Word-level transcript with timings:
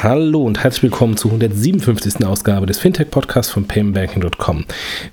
Hallo 0.00 0.44
und 0.44 0.62
herzlich 0.62 0.84
willkommen 0.84 1.16
zur 1.16 1.32
157. 1.32 2.24
Ausgabe 2.24 2.66
des 2.66 2.78
Fintech-Podcasts 2.78 3.50
von 3.50 3.64
paymentbanking.com. 3.64 4.64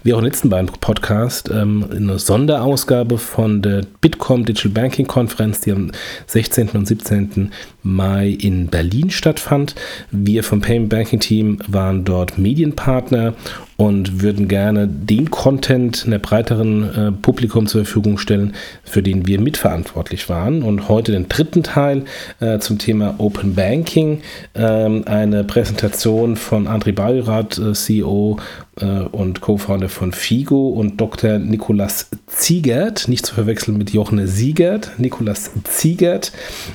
Wie 0.04 0.13
auch 0.13 0.20
im 0.20 0.25
letzten 0.25 0.49
beiden 0.49 0.67
Podcast, 0.67 1.49
ähm, 1.49 1.88
eine 1.89 2.20
Sonderausgabe 2.20 3.17
von 3.17 3.63
der 3.63 3.81
Bitkom 4.02 4.45
Digital 4.45 4.73
Banking 4.73 5.07
Konferenz, 5.07 5.61
die 5.61 5.71
am 5.71 5.91
16. 6.27 6.70
und 6.75 6.88
17. 6.88 7.52
Mai 7.81 8.38
in 8.39 8.67
Berlin 8.67 9.09
stattfand. 9.09 9.73
Wir 10.11 10.44
vom 10.44 10.61
Payment 10.61 10.89
Banking 10.89 11.20
Team 11.20 11.58
waren 11.67 12.05
dort 12.05 12.38
Medienpartner 12.38 13.33
und 13.77 14.21
würden 14.21 14.47
gerne 14.47 14.88
den 14.88 15.31
Content 15.31 16.05
einer 16.05 16.20
breiteren 16.20 16.95
äh, 16.95 17.11
Publikum 17.11 17.67
zur 17.67 17.83
Verfügung 17.83 18.17
stellen, 18.17 18.53
für 18.83 19.03
den 19.03 19.27
wir 19.27 19.41
mitverantwortlich 19.41 20.29
waren. 20.29 20.63
Und 20.63 20.88
heute 20.88 21.11
den 21.11 21.27
dritten 21.27 21.63
Teil 21.63 22.05
äh, 22.39 22.59
zum 22.59 22.77
Thema 22.77 23.16
Open 23.17 23.55
Banking, 23.55 24.21
äh, 24.53 24.61
eine 24.61 25.43
Präsentation 25.43 26.38
von 26.38 26.67
André 26.67 26.93
Bayrath, 26.93 27.57
äh, 27.57 27.73
CEO 27.73 28.38
äh, 28.80 28.85
und 28.85 29.41
Co-Founder 29.41 29.89
von 29.89 30.13
Figo 30.13 30.69
und 30.69 31.02
Dr. 31.02 31.38
Nikolas 31.39 32.09
Ziegert, 32.27 33.07
nicht 33.09 33.25
zu 33.25 33.33
verwechseln 33.33 33.77
mit 33.77 33.91
Jochen 33.91 34.25
Siegert, 34.25 34.91
Nikolas 34.97 35.52
Ziegert, 35.66 36.31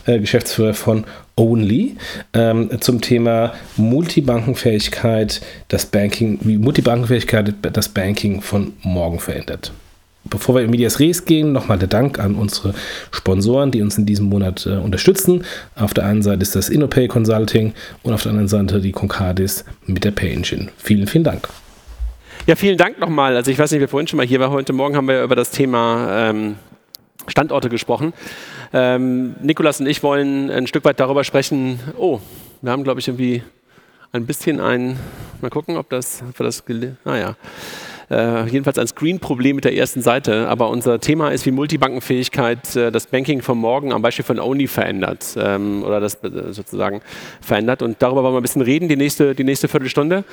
äh, 0.07 0.19
Geschäftsführer 0.19 0.75
von 0.75 1.05
Only 1.41 1.97
ähm, 2.35 2.71
zum 2.81 3.01
Thema 3.01 3.55
Multibankenfähigkeit, 3.77 5.41
das 5.69 5.87
Banking, 5.87 6.39
wie 6.43 6.59
Multibankenfähigkeit 6.59 7.55
das 7.73 7.89
Banking 7.89 8.43
von 8.43 8.75
morgen 8.83 9.19
verändert. 9.19 9.73
Bevor 10.25 10.55
wir 10.55 10.63
in 10.63 10.71
Medias 10.71 11.01
Res 11.01 11.25
gehen, 11.25 11.53
nochmal 11.53 11.79
der 11.79 11.89
Dank 11.89 12.19
an 12.19 12.35
unsere 12.35 12.75
Sponsoren, 13.11 13.71
die 13.71 13.81
uns 13.81 13.97
in 13.97 14.05
diesem 14.05 14.27
Monat 14.27 14.67
äh, 14.67 14.77
unterstützen. 14.77 15.45
Auf 15.77 15.95
der 15.95 16.05
einen 16.05 16.21
Seite 16.21 16.43
ist 16.43 16.55
das 16.55 16.69
InnoPay 16.69 17.09
Consulting 17.09 17.73
und 18.03 18.13
auf 18.13 18.23
der 18.23 18.33
anderen 18.33 18.49
Seite 18.49 18.83
die 18.83 18.93
Concardis 18.93 19.65
mit 19.87 20.05
der 20.05 20.11
Pay 20.11 20.35
Engine. 20.35 20.69
Vielen, 20.77 21.07
vielen 21.07 21.25
Dank. 21.25 21.49
Ja, 22.47 22.55
vielen 22.55 22.77
Dank 22.77 22.99
nochmal. 22.99 23.35
Also 23.35 23.51
ich 23.51 23.59
weiß 23.59 23.73
nicht, 23.73 23.81
wer 23.81 23.89
vorhin 23.89 24.09
schon 24.09 24.19
mal 24.19 24.27
hier 24.27 24.41
war. 24.41 24.51
Heute 24.51 24.75
Morgen 24.75 24.95
haben 24.95 25.09
wir 25.09 25.23
über 25.23 25.37
das 25.37 25.53
Thema 25.53 26.29
ähm, 26.29 26.57
Standorte 27.27 27.71
gesprochen. 27.71 28.13
Ähm, 28.73 29.35
Nikolas 29.43 29.81
und 29.81 29.87
ich 29.87 30.03
wollen 30.03 30.51
ein 30.51 30.67
Stück 30.67 30.85
weit 30.85 31.01
darüber 31.01 31.25
sprechen. 31.25 31.81
Oh, 31.97 32.21
wir 32.63 32.71
haben, 32.71 32.85
glaube 32.85 33.01
ich, 33.01 33.09
irgendwie 33.09 33.43
ein 34.13 34.27
bisschen 34.27 34.61
ein, 34.61 34.99
mal 35.41 35.51
gucken, 35.51 35.77
ob 35.77 35.91
das, 35.91 36.23
ob 36.29 36.37
das, 36.37 36.63
naja. 37.05 37.31
Ah, 37.31 37.35
äh, 38.11 38.47
jedenfalls 38.47 38.77
ein 38.79 38.89
Screen-Problem 38.89 39.55
mit 39.57 39.65
der 39.65 39.77
ersten 39.77 40.03
Seite. 40.03 40.49
Aber 40.49 40.69
unser 40.69 40.99
Thema 41.01 41.31
ist, 41.31 41.47
wie 41.47 41.53
Multibankenfähigkeit 41.53 42.75
äh, 42.75 42.91
das 42.91 43.07
Banking 43.07 43.41
von 43.41 43.57
morgen 43.57 43.93
am 43.93 44.03
Beispiel 44.03 44.25
von 44.25 44.41
Only 44.41 44.67
verändert 44.67 45.37
ähm, 45.39 45.85
oder 45.85 46.01
das 46.01 46.15
äh, 46.25 46.53
sozusagen 46.53 47.03
verändert. 47.41 47.83
Und 47.83 48.03
darüber 48.03 48.25
wollen 48.25 48.35
wir 48.35 48.41
ein 48.41 48.43
bisschen 48.43 48.63
reden, 48.63 48.89
die 48.89 48.97
nächste, 48.97 49.35
die 49.35 49.45
nächste 49.45 49.69
Viertelstunde. 49.69 50.25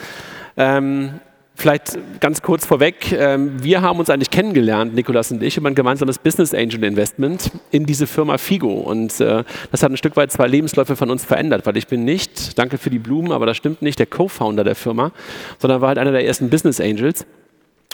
Ähm, 0.58 1.20
Vielleicht 1.60 1.98
ganz 2.20 2.44
kurz 2.44 2.68
vorweg, 2.68 3.12
ähm, 3.12 3.64
wir 3.64 3.82
haben 3.82 3.98
uns 3.98 4.12
eigentlich 4.12 4.30
kennengelernt, 4.30 4.94
Nikolas 4.94 5.32
und 5.32 5.42
ich, 5.42 5.58
über 5.58 5.68
ein 5.68 5.74
gemeinsames 5.74 6.20
Business 6.20 6.54
Angel 6.54 6.84
Investment 6.84 7.50
in 7.72 7.88
diese 7.88 8.06
Firma 8.06 8.38
Figo. 8.38 8.74
Und 8.74 9.20
äh, 9.20 9.44
das 9.72 9.82
hat 9.82 9.92
ein 9.92 9.98
Stück 9.98 10.16
weit 10.18 10.32
zwei 10.32 10.46
Lebensläufe 10.46 10.96
von 10.96 11.10
uns 11.10 11.26
verändert, 11.26 11.66
weil 11.66 11.76
ich 11.76 11.88
bin 11.88 12.06
nicht, 12.06 12.60
danke 12.60 12.78
für 12.78 12.92
die 12.92 13.00
Blumen, 13.00 13.32
aber 13.32 13.48
das 13.48 13.58
stimmt 13.58 13.82
nicht, 13.82 13.98
der 13.98 14.06
Co-Founder 14.06 14.64
der 14.64 14.76
Firma, 14.76 15.12
sondern 15.58 15.82
war 15.82 15.88
halt 15.88 15.98
einer 15.98 16.12
der 16.12 16.28
ersten 16.28 16.52
Business 16.52 16.80
Angels. 16.80 17.26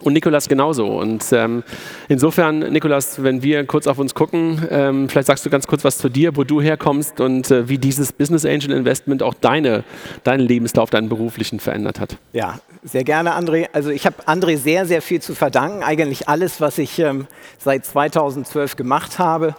Und 0.02 0.14
Nikolas 0.14 0.50
genauso. 0.50 0.88
Und 0.88 1.24
ähm, 1.32 1.64
insofern, 2.10 2.60
Nikolas, 2.60 3.24
wenn 3.24 3.44
wir 3.44 3.66
kurz 3.66 3.88
auf 3.88 4.00
uns 4.00 4.16
gucken, 4.16 4.68
ähm, 4.70 5.08
vielleicht 5.08 5.28
sagst 5.28 5.46
du 5.46 5.50
ganz 5.50 5.68
kurz 5.68 5.84
was 5.84 5.98
zu 5.98 6.10
dir, 6.10 6.36
wo 6.36 6.44
du 6.44 6.62
herkommst 6.62 7.22
und 7.22 7.52
äh, 7.52 7.70
wie 7.70 7.78
dieses 7.78 8.12
Business 8.12 8.44
Angel 8.44 8.72
Investment 8.72 9.22
auch 9.24 9.36
deine, 9.36 9.84
deinen 10.24 10.46
Lebenslauf, 10.46 10.90
deinen 10.90 11.10
beruflichen 11.10 11.60
verändert 11.60 12.00
hat. 12.00 12.18
Ja, 12.34 12.60
sehr 12.84 13.04
gerne, 13.04 13.38
André. 13.38 13.68
Also 13.72 13.92
ich 13.92 14.06
habe 14.06 14.16
André 14.26 14.58
sehr, 14.58 14.86
sehr 14.86 15.02
viel 15.02 15.22
zu 15.22 15.36
verdanken. 15.36 15.84
Eigentlich 15.84 16.28
alles, 16.28 16.60
was 16.60 16.80
ich 16.80 17.00
ähm, 17.00 17.28
seit 17.58 17.86
2012 17.86 18.76
gemacht 18.76 19.20
habe. 19.20 19.56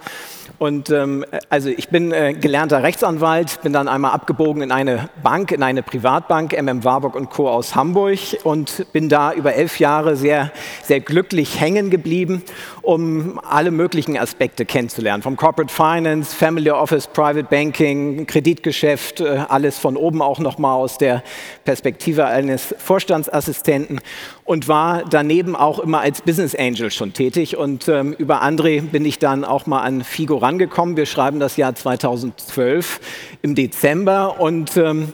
Und 0.57 0.89
ähm, 0.89 1.25
also 1.49 1.69
ich 1.69 1.89
bin 1.89 2.11
äh, 2.11 2.33
gelernter 2.33 2.81
Rechtsanwalt, 2.81 3.61
bin 3.61 3.73
dann 3.73 3.87
einmal 3.87 4.11
abgebogen 4.11 4.61
in 4.61 4.71
eine 4.71 5.09
Bank, 5.21 5.51
in 5.51 5.63
eine 5.63 5.83
Privatbank, 5.83 6.53
MM 6.53 6.83
Warburg 6.83 7.15
und 7.15 7.29
Co. 7.29 7.49
aus 7.49 7.75
Hamburg 7.75 8.19
und 8.43 8.85
bin 8.93 9.09
da 9.09 9.33
über 9.33 9.53
elf 9.55 9.79
Jahre 9.79 10.15
sehr, 10.15 10.51
sehr 10.83 11.01
glücklich 11.01 11.59
hängen 11.59 11.89
geblieben, 11.89 12.41
um 12.81 13.39
alle 13.39 13.71
möglichen 13.71 14.17
Aspekte 14.17 14.65
kennenzulernen. 14.65 15.23
Vom 15.23 15.35
Corporate 15.35 15.73
Finance, 15.73 16.33
Family 16.35 16.69
Office, 16.69 17.07
Private 17.07 17.47
Banking, 17.49 18.25
Kreditgeschäft, 18.25 19.19
äh, 19.19 19.43
alles 19.49 19.77
von 19.77 19.97
oben 19.97 20.21
auch 20.21 20.39
nochmal 20.39 20.77
aus 20.77 20.97
der 20.97 21.23
Perspektive 21.65 22.25
eines 22.25 22.73
Vorstandsassistenten 22.77 23.99
und 24.45 24.67
war 24.67 25.03
daneben 25.09 25.55
auch 25.55 25.79
immer 25.79 25.99
als 25.99 26.21
Business 26.21 26.55
Angel 26.55 26.91
schon 26.91 27.13
tätig. 27.13 27.57
Und 27.57 27.87
ähm, 27.89 28.13
über 28.13 28.43
André 28.43 28.81
bin 28.81 29.03
ich 29.03 29.19
dann 29.19 29.43
auch 29.43 29.65
mal 29.65 29.81
an 29.81 30.03
Figo 30.03 30.44
rangekommen. 30.45 30.95
Wir 30.95 31.07
schreiben 31.07 31.39
das 31.39 31.57
Jahr 31.57 31.73
2012 31.73 32.99
im 33.41 33.55
Dezember 33.55 34.39
und 34.39 34.77
ähm, 34.77 35.11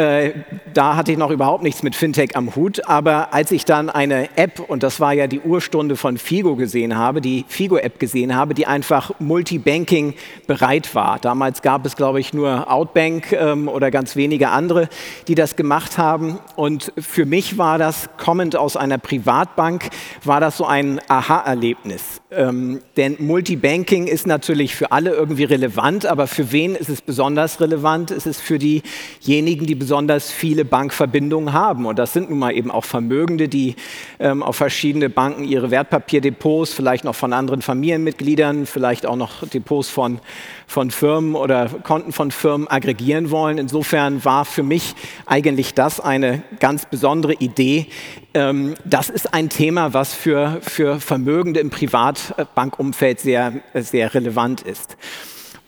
äh, 0.00 0.32
da 0.72 0.96
hatte 0.96 1.12
ich 1.12 1.18
noch 1.18 1.30
überhaupt 1.30 1.62
nichts 1.62 1.82
mit 1.82 1.94
Fintech 1.94 2.36
am 2.36 2.56
Hut. 2.56 2.88
Aber 2.88 3.34
als 3.34 3.52
ich 3.52 3.64
dann 3.64 3.90
eine 3.90 4.34
App, 4.36 4.60
und 4.60 4.82
das 4.82 4.98
war 4.98 5.12
ja 5.12 5.26
die 5.26 5.40
Urstunde 5.40 5.96
von 5.96 6.16
Figo 6.16 6.56
gesehen 6.56 6.96
habe, 6.96 7.20
die 7.20 7.44
Figo-App 7.48 7.98
gesehen 7.98 8.34
habe, 8.34 8.54
die 8.54 8.66
einfach 8.66 9.12
Multibanking 9.18 10.14
bereit 10.46 10.94
war. 10.94 11.18
Damals 11.18 11.60
gab 11.60 11.84
es, 11.84 11.96
glaube 11.96 12.20
ich, 12.20 12.32
nur 12.32 12.72
Outbank 12.72 13.32
ähm, 13.32 13.68
oder 13.68 13.90
ganz 13.90 14.16
wenige 14.16 14.48
andere, 14.48 14.88
die 15.28 15.34
das 15.34 15.56
gemacht 15.56 15.98
haben. 15.98 16.38
Und 16.56 16.92
für 16.98 17.26
mich 17.26 17.58
war 17.58 17.76
das, 17.76 18.08
kommend 18.16 18.56
aus 18.56 18.76
einer 18.76 18.98
Privatbank, 18.98 19.90
war 20.24 20.40
das 20.40 20.56
so 20.56 20.64
ein 20.64 21.00
Aha-Erlebnis. 21.08 22.22
Ähm, 22.30 22.80
denn 22.96 23.16
Multibanking 23.18 24.06
ist 24.06 24.26
natürlich 24.26 24.74
für 24.74 24.92
alle 24.92 25.10
irgendwie 25.10 25.44
relevant, 25.44 26.06
aber 26.06 26.26
für 26.26 26.52
wen 26.52 26.74
ist 26.74 26.88
es 26.88 27.02
besonders 27.02 27.60
relevant? 27.60 28.10
Es 28.10 28.24
ist 28.24 28.40
für 28.40 28.58
diejenigen, 28.58 29.66
die 29.66 29.74
besonders 29.74 29.89
viele 30.30 30.64
Bankverbindungen 30.64 31.52
haben. 31.52 31.86
Und 31.86 31.98
das 31.98 32.12
sind 32.12 32.30
nun 32.30 32.38
mal 32.38 32.52
eben 32.52 32.70
auch 32.70 32.84
Vermögende, 32.84 33.48
die 33.48 33.76
ähm, 34.18 34.42
auf 34.42 34.56
verschiedene 34.56 35.10
Banken 35.10 35.44
ihre 35.44 35.70
Wertpapierdepots, 35.70 36.72
vielleicht 36.72 37.04
noch 37.04 37.14
von 37.14 37.32
anderen 37.32 37.62
Familienmitgliedern, 37.62 38.66
vielleicht 38.66 39.06
auch 39.06 39.16
noch 39.16 39.46
Depots 39.46 39.88
von, 39.88 40.20
von 40.66 40.90
Firmen 40.90 41.34
oder 41.34 41.68
Konten 41.82 42.12
von 42.12 42.30
Firmen 42.30 42.68
aggregieren 42.68 43.30
wollen. 43.30 43.58
Insofern 43.58 44.24
war 44.24 44.44
für 44.44 44.62
mich 44.62 44.94
eigentlich 45.26 45.74
das 45.74 46.00
eine 46.00 46.42
ganz 46.58 46.86
besondere 46.86 47.34
Idee. 47.34 47.86
Ähm, 48.34 48.74
das 48.84 49.10
ist 49.10 49.34
ein 49.34 49.48
Thema, 49.48 49.92
was 49.92 50.14
für, 50.14 50.58
für 50.62 51.00
Vermögende 51.00 51.60
im 51.60 51.70
Privatbankumfeld 51.70 53.20
sehr, 53.20 53.52
sehr 53.74 54.14
relevant 54.14 54.62
ist. 54.62 54.96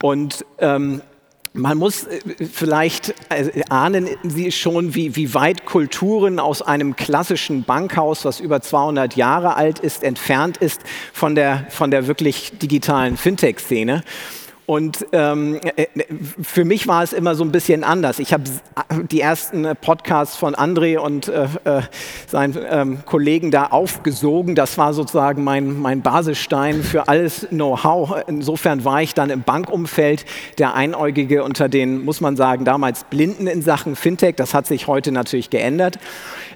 Und 0.00 0.44
ähm, 0.59 1.00
man 1.54 1.78
muss 1.78 2.04
äh, 2.04 2.20
vielleicht 2.50 3.14
äh, 3.28 3.62
ahnen 3.68 4.08
Sie 4.22 4.52
schon, 4.52 4.94
wie, 4.94 5.16
wie 5.16 5.34
weit 5.34 5.66
Kulturen 5.66 6.40
aus 6.40 6.62
einem 6.62 6.96
klassischen 6.96 7.64
Bankhaus, 7.64 8.24
was 8.24 8.40
über 8.40 8.60
200 8.60 9.16
Jahre 9.16 9.56
alt 9.56 9.78
ist, 9.78 10.02
entfernt 10.02 10.56
ist 10.56 10.80
von 11.12 11.34
der, 11.34 11.66
von 11.70 11.90
der 11.90 12.06
wirklich 12.06 12.52
digitalen 12.58 13.16
Fintech-Szene. 13.16 14.02
Und 14.64 15.06
ähm, 15.12 15.61
äh, 15.76 15.87
für 16.41 16.64
mich 16.64 16.87
war 16.87 17.03
es 17.03 17.12
immer 17.12 17.35
so 17.35 17.43
ein 17.43 17.50
bisschen 17.50 17.82
anders. 17.82 18.20
Ich 18.20 18.32
habe 18.32 18.44
die 19.11 19.20
ersten 19.20 19.67
Podcasts 19.81 20.37
von 20.37 20.55
André 20.55 20.99
und 20.99 21.29
äh, 21.29 21.49
äh, 21.64 21.82
seinen 22.29 22.59
ähm, 22.70 22.99
Kollegen 23.05 23.50
da 23.50 23.67
aufgesogen. 23.67 24.55
Das 24.55 24.79
war 24.79 24.94
sozusagen 24.94 25.43
mein, 25.43 25.81
mein 25.81 26.03
Basisstein 26.03 26.85
für 26.85 27.09
alles 27.09 27.49
Know-how. 27.50 28.23
Insofern 28.29 28.85
war 28.85 29.03
ich 29.03 29.14
dann 29.14 29.31
im 29.31 29.43
Bankumfeld 29.43 30.25
der 30.59 30.75
Einäugige 30.75 31.43
unter 31.43 31.69
den, 31.69 32.05
muss 32.05 32.20
man 32.20 32.37
sagen, 32.37 32.65
damals 32.65 33.05
Blinden 33.05 33.49
in 33.49 33.62
Sachen 33.62 33.97
Fintech. 33.97 34.37
Das 34.37 34.55
hat 34.55 34.69
sich 34.69 34.87
heute 34.87 35.11
natürlich 35.11 35.50
geändert. 35.50 35.99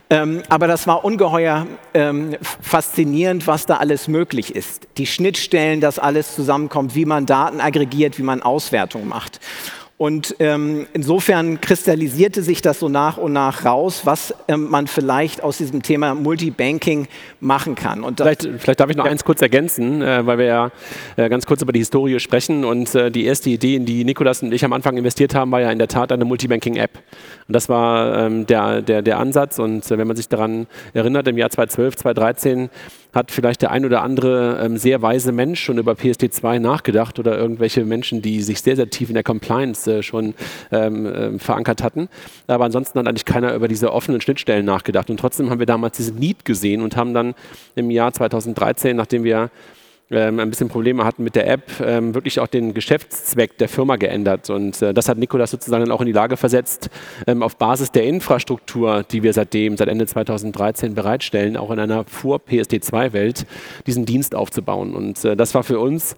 Ähm, 0.08 0.42
aber 0.48 0.68
das 0.68 0.86
war 0.86 1.04
ungeheuer 1.04 1.66
ähm, 1.92 2.36
faszinierend, 2.40 3.48
was 3.48 3.66
da 3.66 3.78
alles 3.78 4.06
möglich 4.06 4.54
ist. 4.54 4.86
Die 4.98 5.06
Schnittstellen, 5.06 5.80
dass 5.80 5.98
alles 5.98 6.36
zusammenkommt, 6.36 6.94
wie 6.94 7.04
man 7.04 7.26
Daten 7.26 7.60
aggregiert, 7.60 7.95
wie 7.96 8.22
man 8.22 8.42
Auswertung 8.42 9.08
macht. 9.08 9.40
Und 9.98 10.36
ähm, 10.40 10.86
insofern 10.92 11.58
kristallisierte 11.62 12.42
sich 12.42 12.60
das 12.60 12.80
so 12.80 12.90
nach 12.90 13.16
und 13.16 13.32
nach 13.32 13.64
raus, 13.64 14.02
was 14.04 14.34
ähm, 14.46 14.68
man 14.68 14.88
vielleicht 14.88 15.42
aus 15.42 15.56
diesem 15.56 15.82
Thema 15.82 16.14
Multibanking 16.14 17.08
machen 17.40 17.76
kann. 17.76 18.04
Und 18.04 18.20
vielleicht, 18.20 18.46
vielleicht 18.58 18.80
darf 18.80 18.90
ich 18.90 18.96
noch 18.96 19.06
ja. 19.06 19.10
eins 19.10 19.24
kurz 19.24 19.40
ergänzen, 19.40 20.02
äh, 20.02 20.26
weil 20.26 20.36
wir 20.36 20.44
ja 20.44 20.70
äh, 21.16 21.30
ganz 21.30 21.46
kurz 21.46 21.62
über 21.62 21.72
die 21.72 21.78
Historie 21.78 22.20
sprechen. 22.20 22.66
Und 22.66 22.94
äh, 22.94 23.10
die 23.10 23.24
erste 23.24 23.48
Idee, 23.48 23.76
in 23.76 23.86
die 23.86 24.04
Nikolas 24.04 24.42
und 24.42 24.52
ich 24.52 24.66
am 24.66 24.74
Anfang 24.74 24.98
investiert 24.98 25.34
haben, 25.34 25.50
war 25.50 25.62
ja 25.62 25.70
in 25.70 25.78
der 25.78 25.88
Tat 25.88 26.12
eine 26.12 26.26
Multibanking-App. 26.26 26.90
Und 27.48 27.56
das 27.56 27.70
war 27.70 28.18
ähm, 28.18 28.46
der, 28.46 28.82
der, 28.82 29.00
der 29.00 29.18
Ansatz. 29.18 29.58
Und 29.58 29.90
äh, 29.90 29.96
wenn 29.96 30.06
man 30.06 30.16
sich 30.16 30.28
daran 30.28 30.66
erinnert, 30.92 31.26
im 31.26 31.38
Jahr 31.38 31.48
2012, 31.48 31.96
2013 31.96 32.68
hat 33.16 33.32
vielleicht 33.32 33.62
der 33.62 33.72
ein 33.72 33.84
oder 33.84 34.02
andere 34.02 34.60
ähm, 34.62 34.76
sehr 34.76 35.02
weise 35.02 35.32
Mensch 35.32 35.60
schon 35.60 35.78
über 35.78 35.92
PSD2 35.92 36.60
nachgedacht 36.60 37.18
oder 37.18 37.36
irgendwelche 37.36 37.84
Menschen, 37.84 38.22
die 38.22 38.42
sich 38.42 38.60
sehr, 38.60 38.76
sehr 38.76 38.88
tief 38.90 39.08
in 39.08 39.14
der 39.14 39.24
Compliance 39.24 39.90
äh, 39.90 40.02
schon 40.02 40.34
ähm, 40.70 41.06
äh, 41.06 41.38
verankert 41.38 41.82
hatten. 41.82 42.08
Aber 42.46 42.64
ansonsten 42.64 42.98
hat 42.98 43.08
eigentlich 43.08 43.24
keiner 43.24 43.54
über 43.54 43.66
diese 43.66 43.92
offenen 43.92 44.20
Schnittstellen 44.20 44.64
nachgedacht. 44.64 45.10
Und 45.10 45.18
trotzdem 45.18 45.50
haben 45.50 45.58
wir 45.58 45.66
damals 45.66 45.96
diesen 45.96 46.18
Need 46.18 46.44
gesehen 46.44 46.82
und 46.82 46.96
haben 46.96 47.14
dann 47.14 47.34
im 47.74 47.90
Jahr 47.90 48.12
2013, 48.12 48.96
nachdem 48.96 49.24
wir 49.24 49.50
ähm, 50.10 50.38
ein 50.38 50.50
bisschen 50.50 50.68
Probleme 50.68 51.04
hatten 51.04 51.24
mit 51.24 51.34
der 51.34 51.48
App, 51.48 51.80
ähm, 51.80 52.14
wirklich 52.14 52.38
auch 52.40 52.46
den 52.46 52.74
Geschäftszweck 52.74 53.58
der 53.58 53.68
Firma 53.68 53.96
geändert. 53.96 54.50
Und 54.50 54.80
äh, 54.82 54.94
das 54.94 55.08
hat 55.08 55.18
Nikolas 55.18 55.50
sozusagen 55.50 55.84
dann 55.84 55.92
auch 55.92 56.00
in 56.00 56.06
die 56.06 56.12
Lage 56.12 56.36
versetzt, 56.36 56.90
ähm, 57.26 57.42
auf 57.42 57.56
Basis 57.56 57.90
der 57.90 58.04
Infrastruktur, 58.04 59.02
die 59.02 59.22
wir 59.22 59.32
seitdem, 59.32 59.76
seit 59.76 59.88
Ende 59.88 60.06
2013 60.06 60.94
bereitstellen, 60.94 61.56
auch 61.56 61.70
in 61.70 61.80
einer 61.80 62.04
Vor-PSD2-Welt, 62.04 63.46
diesen 63.86 64.06
Dienst 64.06 64.34
aufzubauen. 64.34 64.94
Und 64.94 65.24
äh, 65.24 65.36
das 65.36 65.54
war 65.54 65.64
für 65.64 65.80
uns 65.80 66.16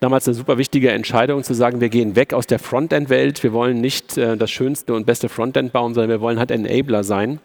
damals 0.00 0.26
eine 0.26 0.34
super 0.34 0.58
wichtige 0.58 0.90
Entscheidung 0.90 1.42
zu 1.42 1.54
sagen, 1.54 1.80
wir 1.80 1.88
gehen 1.88 2.16
weg 2.16 2.32
aus 2.32 2.46
der 2.46 2.58
Frontend-Welt. 2.58 3.42
Wir 3.42 3.52
wollen 3.52 3.80
nicht 3.80 4.16
äh, 4.16 4.36
das 4.36 4.50
schönste 4.50 4.94
und 4.94 5.04
beste 5.04 5.28
Frontend 5.28 5.72
bauen, 5.72 5.92
sondern 5.92 6.10
wir 6.10 6.20
wollen 6.20 6.38
halt 6.38 6.50
Enabler 6.50 7.04
sein 7.04 7.40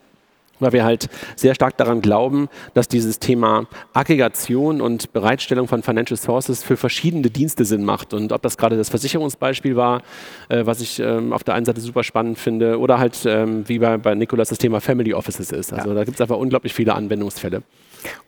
weil 0.60 0.74
wir 0.74 0.84
halt 0.84 1.10
sehr 1.36 1.56
stark 1.56 1.78
daran 1.78 2.02
glauben, 2.02 2.50
dass 2.74 2.88
dieses 2.88 3.20
Thema 3.20 3.66
Aggregation 3.94 4.82
und 4.82 5.14
Bereitstellung 5.14 5.68
von 5.68 5.84
Financial 5.84 6.18
Sources 6.18 6.64
für 6.64 6.78
verschiedene 6.78 7.30
Dienste 7.30 7.66
Sinn 7.66 7.84
macht. 7.84 8.14
Und 8.14 8.32
ob 8.32 8.42
das 8.42 8.58
gerade 8.58 8.78
das 8.78 8.90
Versicherungsbeispiel 8.90 9.76
war, 9.76 10.02
äh, 10.50 10.66
was 10.66 10.82
ich 10.82 11.00
ähm, 11.00 11.34
auf 11.34 11.44
der 11.44 11.56
einen 11.56 11.66
Seite 11.66 11.82
super 11.82 12.04
spannend 12.04 12.38
finde, 12.38 12.80
oder 12.80 13.00
halt 13.00 13.26
ähm, 13.26 13.68
wie 13.68 13.80
bei, 13.80 13.98
bei 13.98 14.16
Nicolas 14.16 14.50
das 14.50 14.58
Thema 14.58 14.82
Family 14.82 15.14
Offices 15.14 15.52
ist. 15.52 15.74
Also 15.74 15.90
ja. 15.90 15.96
da 15.96 16.04
gibt 16.04 16.16
es 16.16 16.22
einfach 16.22 16.38
unglaublich 16.38 16.74
viele 16.74 16.94
Anwendungsfälle. 16.94 17.64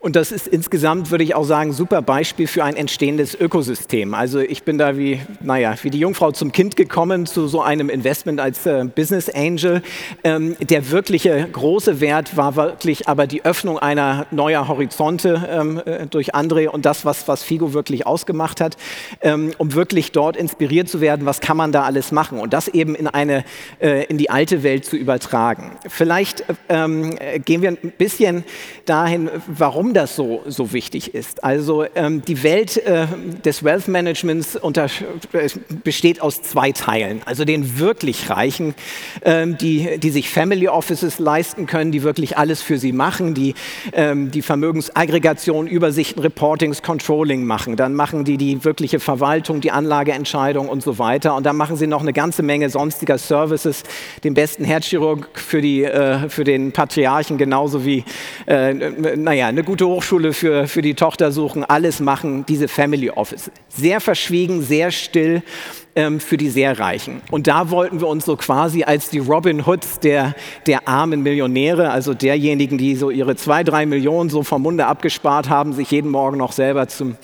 Und 0.00 0.16
das 0.16 0.32
ist 0.32 0.46
insgesamt, 0.46 1.10
würde 1.10 1.24
ich 1.24 1.34
auch 1.34 1.44
sagen, 1.44 1.72
super 1.72 2.02
Beispiel 2.02 2.46
für 2.46 2.64
ein 2.64 2.76
entstehendes 2.76 3.34
Ökosystem. 3.34 4.14
Also 4.14 4.40
ich 4.40 4.62
bin 4.62 4.78
da 4.78 4.96
wie, 4.96 5.20
naja, 5.40 5.74
wie 5.82 5.90
die 5.90 5.98
Jungfrau 5.98 6.32
zum 6.32 6.52
Kind 6.52 6.76
gekommen 6.76 7.26
zu 7.26 7.48
so 7.48 7.62
einem 7.62 7.90
Investment 7.90 8.40
als 8.40 8.66
äh, 8.66 8.84
Business 8.84 9.28
Angel. 9.28 9.82
Ähm, 10.24 10.56
der 10.60 10.90
wirkliche 10.90 11.48
große 11.50 12.00
Wert 12.00 12.36
war 12.36 12.56
wirklich 12.56 13.08
aber 13.08 13.26
die 13.26 13.44
Öffnung 13.44 13.78
einer 13.78 14.26
neuer 14.30 14.68
Horizonte 14.68 15.48
ähm, 15.50 15.82
äh, 15.84 16.06
durch 16.06 16.34
André 16.34 16.68
und 16.68 16.86
das, 16.86 17.04
was, 17.04 17.28
was 17.28 17.42
Figo 17.42 17.72
wirklich 17.72 18.06
ausgemacht 18.06 18.60
hat, 18.60 18.76
ähm, 19.20 19.52
um 19.58 19.74
wirklich 19.74 20.12
dort 20.12 20.36
inspiriert 20.36 20.88
zu 20.88 21.00
werden, 21.00 21.26
was 21.26 21.40
kann 21.40 21.56
man 21.56 21.72
da 21.72 21.82
alles 21.82 22.12
machen 22.12 22.38
und 22.38 22.52
das 22.52 22.68
eben 22.68 22.94
in, 22.94 23.06
eine, 23.06 23.44
äh, 23.80 24.04
in 24.04 24.18
die 24.18 24.30
alte 24.30 24.62
Welt 24.62 24.84
zu 24.84 24.96
übertragen. 24.96 25.72
Vielleicht 25.88 26.44
ähm, 26.68 27.16
gehen 27.44 27.62
wir 27.62 27.70
ein 27.70 27.92
bisschen 27.98 28.44
dahin, 28.84 29.30
warum 29.66 29.94
das 29.94 30.14
so, 30.14 30.42
so 30.46 30.72
wichtig 30.72 31.12
ist. 31.12 31.42
Also 31.42 31.86
ähm, 31.96 32.22
die 32.22 32.44
Welt 32.44 32.76
äh, 32.76 33.08
des 33.44 33.64
Wealth 33.64 33.88
Managements 33.88 34.54
äh, 34.54 35.48
besteht 35.82 36.22
aus 36.22 36.40
zwei 36.40 36.70
Teilen. 36.70 37.20
Also 37.24 37.44
den 37.44 37.80
wirklich 37.80 38.30
Reichen, 38.30 38.76
ähm, 39.24 39.58
die, 39.58 39.98
die 39.98 40.10
sich 40.10 40.30
Family 40.30 40.68
Offices 40.68 41.18
leisten 41.18 41.66
können, 41.66 41.90
die 41.90 42.04
wirklich 42.04 42.38
alles 42.38 42.62
für 42.62 42.78
sie 42.78 42.92
machen, 42.92 43.34
die 43.34 43.54
ähm, 43.92 44.30
die 44.30 44.40
Vermögensaggregation, 44.40 45.66
Übersichten, 45.66 46.22
Reportings, 46.22 46.82
Controlling 46.82 47.44
machen. 47.44 47.74
Dann 47.74 47.94
machen 47.94 48.22
die 48.22 48.36
die 48.36 48.64
wirkliche 48.64 49.00
Verwaltung, 49.00 49.60
die 49.60 49.72
Anlageentscheidung 49.72 50.68
und 50.68 50.84
so 50.84 51.00
weiter. 51.00 51.34
Und 51.34 51.44
dann 51.44 51.56
machen 51.56 51.74
sie 51.74 51.88
noch 51.88 52.02
eine 52.02 52.12
ganze 52.12 52.44
Menge 52.44 52.70
sonstiger 52.70 53.18
Services, 53.18 53.82
den 54.22 54.34
besten 54.34 54.64
Herzchirurg 54.64 55.28
für, 55.34 55.60
die, 55.60 55.82
äh, 55.82 56.28
für 56.28 56.44
den 56.44 56.70
Patriarchen 56.70 57.36
genauso 57.36 57.84
wie, 57.84 58.04
äh, 58.46 58.72
naja, 59.16 59.55
eine 59.56 59.64
gute 59.64 59.86
Hochschule 59.86 60.34
für, 60.34 60.68
für 60.68 60.82
die 60.82 60.92
Tochter 60.92 61.32
suchen, 61.32 61.64
alles 61.64 62.00
machen 62.00 62.44
diese 62.44 62.68
Family 62.68 63.08
Office. 63.08 63.50
Sehr 63.68 64.02
verschwiegen, 64.02 64.60
sehr 64.60 64.90
still 64.90 65.42
ähm, 65.96 66.20
für 66.20 66.36
die 66.36 66.50
sehr 66.50 66.78
Reichen. 66.78 67.22
Und 67.30 67.46
da 67.46 67.70
wollten 67.70 68.00
wir 68.00 68.06
uns 68.06 68.26
so 68.26 68.36
quasi 68.36 68.84
als 68.84 69.10
die 69.10 69.18
Robin 69.18 69.66
Hoods 69.66 69.98
der, 70.00 70.34
der 70.66 70.86
armen 70.86 71.22
Millionäre, 71.22 71.90
also 71.90 72.14
derjenigen, 72.14 72.78
die 72.78 72.94
so 72.94 73.10
ihre 73.10 73.34
zwei, 73.34 73.64
drei 73.64 73.86
Millionen 73.86 74.30
so 74.30 74.42
vom 74.42 74.62
Munde 74.62 74.86
abgespart 74.86 75.48
haben, 75.48 75.72
sich 75.72 75.90
jeden 75.90 76.10
Morgen 76.10 76.36
noch 76.36 76.52
selber 76.52 76.86
zum, 76.86 77.16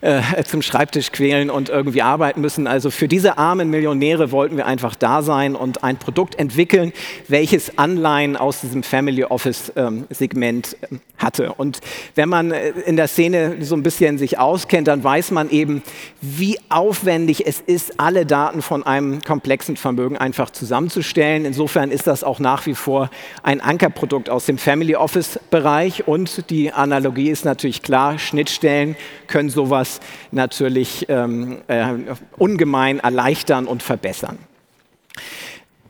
äh, 0.00 0.20
zum 0.44 0.60
Schreibtisch 0.60 1.12
quälen 1.12 1.50
und 1.50 1.68
irgendwie 1.68 2.02
arbeiten 2.02 2.40
müssen. 2.40 2.66
Also 2.66 2.90
für 2.90 3.08
diese 3.08 3.38
armen 3.38 3.70
Millionäre 3.70 4.32
wollten 4.32 4.56
wir 4.56 4.66
einfach 4.66 4.96
da 4.96 5.22
sein 5.22 5.54
und 5.54 5.84
ein 5.84 5.96
Produkt 5.96 6.38
entwickeln, 6.38 6.92
welches 7.28 7.78
Anleihen 7.78 8.36
aus 8.36 8.60
diesem 8.60 8.82
Family 8.82 9.24
Office 9.24 9.72
ähm, 9.76 10.04
Segment 10.10 10.76
ähm, 10.90 11.00
hatte. 11.16 11.52
Und 11.52 11.80
wenn 12.16 12.28
man 12.28 12.50
äh, 12.50 12.70
in 12.86 12.96
der 12.96 13.06
Szene 13.06 13.56
so 13.60 13.76
ein 13.76 13.84
bisschen 13.84 14.18
sich 14.18 14.38
auskennt, 14.38 14.88
dann 14.88 15.04
weiß 15.04 15.30
man 15.30 15.50
eben, 15.50 15.82
wie 16.20 16.58
aufwendig 16.68 17.46
es 17.46 17.60
ist, 17.60 18.00
alle 18.00 18.15
alle 18.16 18.24
Daten 18.24 18.62
von 18.62 18.82
einem 18.82 19.20
komplexen 19.22 19.76
Vermögen 19.76 20.16
einfach 20.16 20.48
zusammenzustellen. 20.48 21.44
Insofern 21.44 21.90
ist 21.90 22.06
das 22.06 22.24
auch 22.24 22.38
nach 22.38 22.64
wie 22.64 22.74
vor 22.74 23.10
ein 23.42 23.60
Ankerprodukt 23.60 24.30
aus 24.30 24.46
dem 24.46 24.56
Family 24.56 24.96
Office 24.96 25.38
Bereich 25.50 26.08
und 26.08 26.48
die 26.48 26.72
Analogie 26.72 27.28
ist 27.28 27.44
natürlich 27.44 27.82
klar, 27.82 28.18
Schnittstellen 28.18 28.96
können 29.26 29.50
sowas 29.50 30.00
natürlich 30.30 31.04
ähm, 31.10 31.58
äh, 31.66 31.92
ungemein 32.38 33.00
erleichtern 33.00 33.66
und 33.66 33.82
verbessern. 33.82 34.38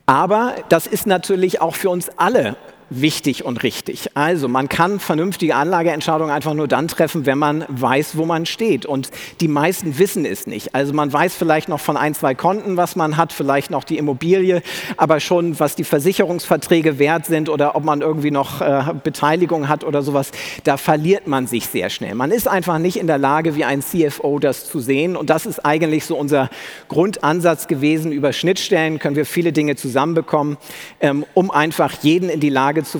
Aber 0.05 0.55
das 0.67 0.85
ist 0.85 1.07
natürlich 1.07 1.61
auch 1.61 1.75
für 1.75 1.89
uns 1.89 2.09
alle 2.17 2.57
wichtig 2.89 3.43
und 3.43 3.63
richtig. 3.63 4.09
Also 4.13 4.47
man 4.47 4.69
kann 4.69 4.99
vernünftige 4.99 5.55
Anlageentscheidungen 5.55 6.33
einfach 6.33 6.53
nur 6.53 6.67
dann 6.67 6.87
treffen, 6.87 7.25
wenn 7.25 7.37
man 7.37 7.65
weiß, 7.67 8.17
wo 8.17 8.25
man 8.25 8.45
steht. 8.45 8.85
Und 8.85 9.09
die 9.41 9.47
meisten 9.47 9.97
wissen 9.97 10.25
es 10.25 10.47
nicht. 10.47 10.73
Also 10.73 10.93
man 10.93 11.11
weiß 11.11 11.35
vielleicht 11.35 11.69
noch 11.69 11.79
von 11.79 11.97
ein, 11.97 12.13
zwei 12.13 12.35
Konten, 12.35 12.77
was 12.77 12.95
man 12.95 13.17
hat, 13.17 13.33
vielleicht 13.33 13.71
noch 13.71 13.83
die 13.83 13.97
Immobilie, 13.97 14.61
aber 14.95 15.19
schon, 15.19 15.59
was 15.59 15.75
die 15.75 15.83
Versicherungsverträge 15.83 16.99
wert 16.99 17.25
sind 17.25 17.49
oder 17.49 17.75
ob 17.75 17.83
man 17.83 18.01
irgendwie 18.01 18.31
noch 18.31 18.61
äh, 18.61 18.83
Beteiligung 19.03 19.67
hat 19.67 19.83
oder 19.83 20.01
sowas, 20.01 20.31
da 20.63 20.77
verliert 20.77 21.27
man 21.27 21.47
sich 21.47 21.67
sehr 21.67 21.89
schnell. 21.89 22.15
Man 22.15 22.31
ist 22.31 22.47
einfach 22.47 22.77
nicht 22.77 22.97
in 22.97 23.07
der 23.07 23.17
Lage, 23.17 23.55
wie 23.55 23.65
ein 23.65 23.81
CFO 23.81 24.39
das 24.39 24.69
zu 24.69 24.79
sehen. 24.79 25.15
Und 25.15 25.29
das 25.29 25.45
ist 25.45 25.65
eigentlich 25.65 26.05
so 26.05 26.17
unser 26.17 26.49
Grundansatz 26.87 27.67
gewesen. 27.67 28.11
Über 28.11 28.33
Schnittstellen 28.33 28.99
können 28.99 29.15
wir 29.15 29.25
viele 29.25 29.51
Dinge 29.51 29.75
zusammenbekommen, 29.75 30.57
ähm, 30.99 31.25
um 31.33 31.51
einfach 31.51 31.93
jeden 32.01 32.29
in 32.29 32.39
die 32.39 32.49
Lage 32.49 32.76
Lage 32.77 32.83
zu, 32.83 32.99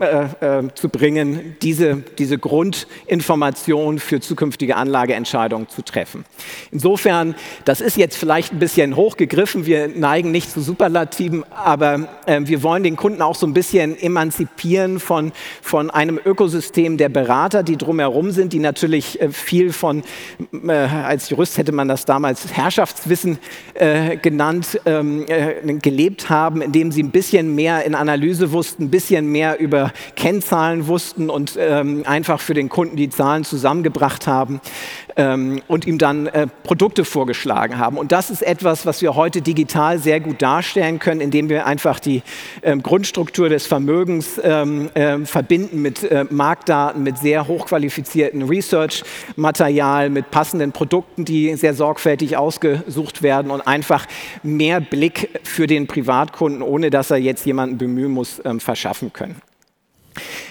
äh, 0.00 0.58
äh, 0.58 0.68
zu 0.74 0.88
bringen, 0.88 1.56
diese, 1.62 2.02
diese 2.18 2.38
Grundinformation 2.38 3.98
für 3.98 4.20
zukünftige 4.20 4.76
Anlageentscheidungen 4.76 5.68
zu 5.68 5.82
treffen. 5.82 6.24
Insofern, 6.70 7.34
das 7.64 7.80
ist 7.80 7.96
jetzt 7.96 8.16
vielleicht 8.16 8.52
ein 8.52 8.58
bisschen 8.58 8.96
hochgegriffen, 8.96 9.66
wir 9.66 9.88
neigen 9.88 10.30
nicht 10.30 10.50
zu 10.50 10.60
Superlativen, 10.60 11.44
aber 11.50 12.08
äh, 12.26 12.40
wir 12.44 12.62
wollen 12.62 12.82
den 12.82 12.96
Kunden 12.96 13.22
auch 13.22 13.34
so 13.34 13.46
ein 13.46 13.54
bisschen 13.54 13.98
emanzipieren 13.98 15.00
von, 15.00 15.32
von 15.62 15.90
einem 15.90 16.20
Ökosystem 16.22 16.98
der 16.98 17.08
Berater, 17.08 17.62
die 17.62 17.76
drumherum 17.76 18.30
sind, 18.30 18.52
die 18.52 18.58
natürlich 18.58 19.20
äh, 19.20 19.30
viel 19.30 19.72
von, 19.72 20.02
äh, 20.66 20.72
als 20.72 21.30
Jurist 21.30 21.56
hätte 21.58 21.72
man 21.72 21.88
das 21.88 22.04
damals 22.04 22.52
Herrschaftswissen 22.52 23.38
äh, 23.74 24.16
genannt, 24.16 24.80
ähm, 24.84 25.26
gelebt 25.80 26.28
haben, 26.28 26.60
indem 26.62 26.92
sie 26.92 27.02
ein 27.02 27.10
bisschen 27.10 27.54
mehr 27.54 27.84
in 27.84 27.94
Analyse 27.94 28.52
wussten, 28.52 28.90
bisschen 28.98 29.30
mehr 29.30 29.60
über 29.60 29.92
Kennzahlen 30.16 30.88
wussten 30.88 31.30
und 31.30 31.56
ähm, 31.56 32.02
einfach 32.04 32.40
für 32.40 32.52
den 32.52 32.68
Kunden 32.68 32.96
die 32.96 33.10
Zahlen 33.10 33.44
zusammengebracht 33.44 34.26
haben 34.26 34.60
ähm, 35.18 35.60
und 35.66 35.86
ihm 35.86 35.98
dann 35.98 36.28
äh, 36.28 36.46
Produkte 36.62 37.04
vorgeschlagen 37.04 37.78
haben. 37.78 37.98
Und 37.98 38.12
das 38.12 38.30
ist 38.30 38.42
etwas, 38.42 38.86
was 38.86 39.02
wir 39.02 39.16
heute 39.16 39.42
digital 39.42 39.98
sehr 39.98 40.20
gut 40.20 40.40
darstellen 40.40 41.00
können, 41.00 41.20
indem 41.20 41.50
wir 41.50 41.66
einfach 41.66 42.00
die 42.00 42.22
ähm, 42.62 42.82
Grundstruktur 42.82 43.48
des 43.48 43.66
Vermögens 43.66 44.40
ähm, 44.42 44.88
äh, 44.94 45.18
verbinden 45.26 45.82
mit 45.82 46.04
äh, 46.04 46.24
Marktdaten, 46.30 47.02
mit 47.02 47.18
sehr 47.18 47.48
hochqualifizierten 47.48 48.44
Research-Material, 48.44 50.08
mit 50.08 50.30
passenden 50.30 50.72
Produkten, 50.72 51.24
die 51.24 51.54
sehr 51.56 51.74
sorgfältig 51.74 52.36
ausgesucht 52.36 53.22
werden 53.22 53.50
und 53.50 53.60
einfach 53.62 54.06
mehr 54.44 54.80
Blick 54.80 55.40
für 55.42 55.66
den 55.66 55.88
Privatkunden, 55.88 56.62
ohne 56.62 56.90
dass 56.90 57.10
er 57.10 57.18
jetzt 57.18 57.44
jemanden 57.44 57.76
bemühen 57.76 58.12
muss, 58.12 58.40
ähm, 58.44 58.60
verschaffen 58.60 59.12
können. 59.12 59.42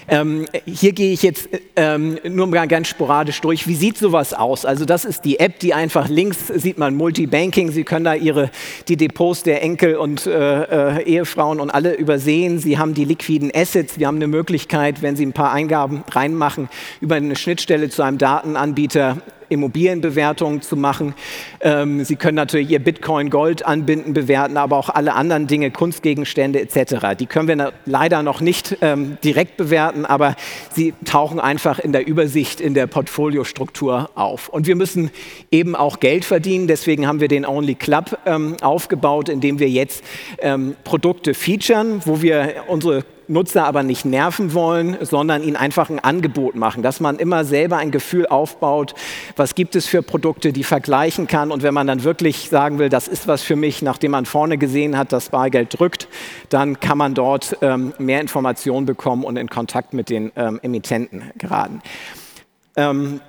Ähm, 0.10 0.46
hier 0.66 0.94
gehe 0.94 1.12
ich 1.12 1.22
jetzt 1.22 1.50
ähm, 1.76 2.18
nur 2.24 2.48
mal 2.48 2.68
ganz 2.68 2.88
sporadisch 2.88 3.42
durch. 3.42 3.68
Wie 3.68 3.76
sieht 3.76 3.98
sowas 3.98 4.34
aus? 4.34 4.66
Also 4.66 4.86
das 4.86 5.04
ist 5.04 5.26
die 5.26 5.40
App, 5.40 5.60
die 5.60 5.74
einfach 5.74 6.08
links 6.08 6.48
sieht 6.48 6.78
man 6.78 6.96
Multibanking. 6.96 7.72
Sie 7.72 7.84
können 7.84 8.06
da 8.06 8.14
ihre, 8.14 8.50
die 8.88 8.96
Depots 8.96 9.44
der 9.44 9.62
Enkel 9.62 9.96
und 9.96 10.26
äh, 10.26 11.00
äh, 11.00 11.04
Ehefrauen 11.04 11.60
und 11.60 11.70
alle 11.70 11.96
übersehen. 11.96 12.60
Sie 12.60 12.78
haben 12.78 12.94
die 12.94 13.06
liquiden 13.06 13.52
Assets. 13.54 14.00
Wir 14.00 14.08
haben 14.08 14.16
eine 14.16 14.28
Möglichkeit, 14.28 15.02
wenn 15.02 15.16
Sie 15.16 15.26
ein 15.26 15.34
paar 15.34 15.52
Eingaben 15.52 16.04
reinmachen, 16.10 16.70
über 17.02 17.16
eine 17.16 17.36
Schnittstelle 17.36 17.90
zu 17.90 18.02
einem 18.02 18.18
Datenanbieter 18.18 19.18
Immobilienbewertungen 19.50 20.62
zu 20.62 20.76
machen. 20.76 21.14
Ähm, 21.62 22.04
Sie 22.04 22.16
können 22.16 22.36
natürlich 22.36 22.70
Ihr 22.70 22.80
Bitcoin 22.80 23.30
Gold 23.30 23.66
anbinden, 23.66 24.14
bewerten, 24.14 24.58
aber 24.58 24.78
auch 24.78 24.90
alle 24.90 25.14
anderen 25.14 25.48
Dinge, 25.48 25.72
Kunstgegenstände 25.72 26.60
etc. 26.62 27.16
Die 27.18 27.26
können 27.26 27.48
wir 27.48 27.74
leider 27.86 28.24
noch 28.24 28.42
nicht 28.42 28.78
ähm, 28.82 29.18
direkt 29.24 29.58
bewerten, 29.58 29.97
aber 30.06 30.36
sie 30.74 30.94
tauchen 31.06 31.39
einfach 31.39 31.80
in 31.80 31.92
der 31.92 32.08
Übersicht 32.08 32.62
in 32.62 32.74
der 32.74 32.88
Portfoliostruktur 32.88 34.10
auf. 34.16 34.50
Und 34.50 34.68
wir 34.68 34.75
müssen 34.75 35.12
eben 35.51 35.75
auch 35.75 36.00
Geld 36.00 36.25
verdienen. 36.25 36.68
Deswegen 36.68 37.08
haben 37.08 37.20
wir 37.20 37.27
den 37.27 37.46
Only 37.46 37.75
Club 37.75 38.18
ähm, 38.25 38.56
aufgebaut, 38.62 39.30
in 39.30 39.42
dem 39.42 39.60
wir 39.60 39.70
jetzt 39.70 40.04
ähm, 40.39 40.75
Produkte 40.84 41.34
featuren, 41.34 42.01
wo 42.06 42.22
wir 42.22 42.63
unsere 42.68 43.04
Nutzer 43.27 43.65
aber 43.65 43.84
nicht 43.84 44.05
nerven 44.05 44.53
wollen, 44.53 44.98
sondern 45.01 45.43
ihnen 45.43 45.55
einfach 45.55 45.89
ein 45.89 46.00
Angebot 46.00 46.55
machen, 46.55 46.84
dass 46.84 47.00
man 47.00 47.17
immer 47.17 47.46
selber 47.46 47.77
ein 47.77 47.91
Gefühl 47.91 48.27
aufbaut, 48.27 48.96
was 49.36 49.55
gibt 49.55 49.75
es 49.75 49.86
für 49.86 50.01
Produkte, 50.01 50.53
die 50.53 50.63
vergleichen 50.63 51.27
kann. 51.27 51.51
Und 51.51 51.63
wenn 51.63 51.74
man 51.74 51.88
dann 51.88 52.03
wirklich 52.03 52.50
sagen 52.50 52.79
will, 52.79 52.89
das 52.89 53.07
ist 53.07 53.27
was 53.27 53.43
für 53.43 53.55
mich, 53.55 53.81
nachdem 53.81 54.12
man 54.12 54.25
vorne 54.25 54.57
gesehen 54.57 54.98
hat, 54.98 55.12
dass 55.12 55.29
Bargeld 55.29 55.77
drückt, 55.79 56.07
dann 56.50 56.79
kann 56.79 56.98
man 56.98 57.13
dort 57.13 57.57
ähm, 57.62 57.93
mehr 57.98 58.22
Informationen 58.22 58.86
bekommen 58.86 59.24
und 59.24 59.38
in 59.38 59.50
Kontakt 59.50 59.93
mit 59.93 60.10
den 60.10 60.31
ähm, 60.36 60.60
Emittenten 60.62 61.31
geraten. 61.38 61.81
Ähm, 62.75 63.19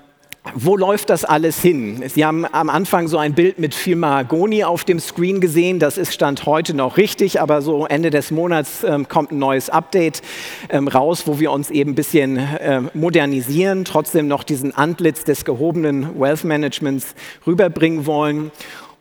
wo 0.55 0.77
läuft 0.77 1.11
das 1.11 1.25
alles 1.25 1.61
hin? 1.61 2.03
Sie 2.09 2.25
haben 2.25 2.45
am 2.51 2.71
Anfang 2.71 3.09
so 3.09 3.19
ein 3.19 3.35
Bild 3.35 3.59
mit 3.59 3.75
viel 3.75 3.97
Mahagoni 3.97 4.65
auf 4.65 4.85
dem 4.85 5.01
Screen 5.01 5.41
gesehen. 5.41 5.79
Das 5.79 5.99
ist 5.99 6.15
Stand 6.15 6.47
heute 6.47 6.75
noch 6.75 6.97
richtig, 6.97 7.41
aber 7.41 7.63
so 7.63 7.87
Ende 7.87 8.11
des 8.11 8.31
Monats 8.31 8.85
ähm, 8.85 9.09
kommt 9.09 9.33
ein 9.33 9.39
neues 9.39 9.71
Update 9.71 10.23
ähm, 10.69 10.89
raus, 10.89 11.25
wo 11.27 11.39
wir 11.39 11.53
uns 11.53 11.71
eben 11.71 11.93
ein 11.93 11.95
bisschen 11.95 12.39
ähm, 12.61 12.91
modernisieren, 12.95 13.85
trotzdem 13.85 14.29
noch 14.29 14.43
diesen 14.43 14.75
Antlitz 14.75 15.25
des 15.25 15.45
gehobenen 15.45 16.19
Wealth 16.19 16.45
Managements 16.45 17.15
rüberbringen 17.47 18.07
wollen. 18.07 18.51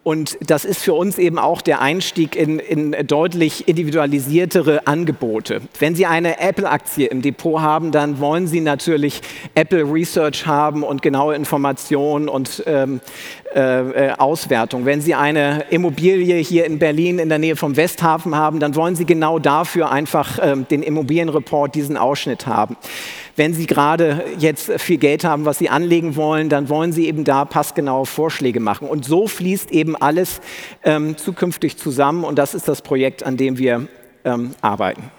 Und 0.08 0.38
das 0.40 0.64
ist 0.64 0.82
für 0.82 0.94
uns 0.94 1.18
eben 1.18 1.38
auch 1.38 1.62
der 1.62 1.82
Einstieg 1.82 2.38
in, 2.38 2.60
in 2.60 2.96
deutlich 3.08 3.68
individualisiertere 3.68 4.88
Angebote. 4.88 5.60
Wenn 5.80 5.96
Sie 5.96 6.06
eine 6.06 6.40
Apple-Aktie 6.40 7.08
im 7.08 7.22
Depot 7.22 7.60
haben, 7.60 7.92
dann 7.92 8.18
wollen 8.22 8.48
Sie 8.48 8.62
natürlich 8.62 9.20
Apple 9.54 9.84
Research 9.84 10.48
haben 10.48 10.84
und 10.84 11.02
genaue 11.02 11.36
Informationen 11.36 12.30
und 12.30 12.64
ähm, 12.68 13.02
äh, 13.54 14.12
äh, 14.12 14.12
Auswertung. 14.12 14.86
Wenn 14.86 15.02
Sie 15.02 15.14
eine 15.14 15.66
Immobilie 15.72 16.38
hier 16.38 16.64
in 16.64 16.80
Berlin 16.80 17.20
in 17.20 17.28
der 17.28 17.40
Nähe 17.40 17.58
vom 17.58 17.76
Westhafen 17.76 18.34
haben, 18.34 18.62
dann 18.62 18.76
wollen 18.76 18.96
Sie 18.96 19.06
genau 19.06 19.40
dafür 19.40 19.92
einfach 19.92 20.40
äh, 20.40 20.56
den 20.56 20.84
Immobilienreport, 20.84 21.76
diesen 21.76 21.98
Ausschnitt 21.98 22.48
haben. 22.48 22.78
Wenn 23.38 23.54
Sie 23.54 23.68
gerade 23.68 24.26
jetzt 24.40 24.72
viel 24.82 24.98
Geld 24.98 25.24
haben, 25.24 25.46
was 25.46 25.60
Sie 25.60 25.70
anlegen 25.70 26.16
wollen, 26.16 26.50
dann 26.50 26.70
wollen 26.70 26.92
Sie 26.92 27.08
eben 27.08 27.24
da 27.24 27.46
passgenaue 27.46 28.08
Vorschläge 28.08 28.60
machen. 28.60 28.88
Und 28.88 29.06
so 29.06 29.28
fließt 29.28 29.72
eben 29.72 29.96
alles 29.96 30.42
ähm, 30.84 31.18
zukünftig 31.18 31.78
zusammen 31.78 32.24
und 32.24 32.40
das 32.40 32.56
ist 32.56 32.68
das 32.68 32.82
Projekt, 32.82 33.22
an 33.22 33.38
dem 33.38 33.60
wir 33.60 33.88
ähm, 34.26 34.56
arbeiten. 34.62 35.12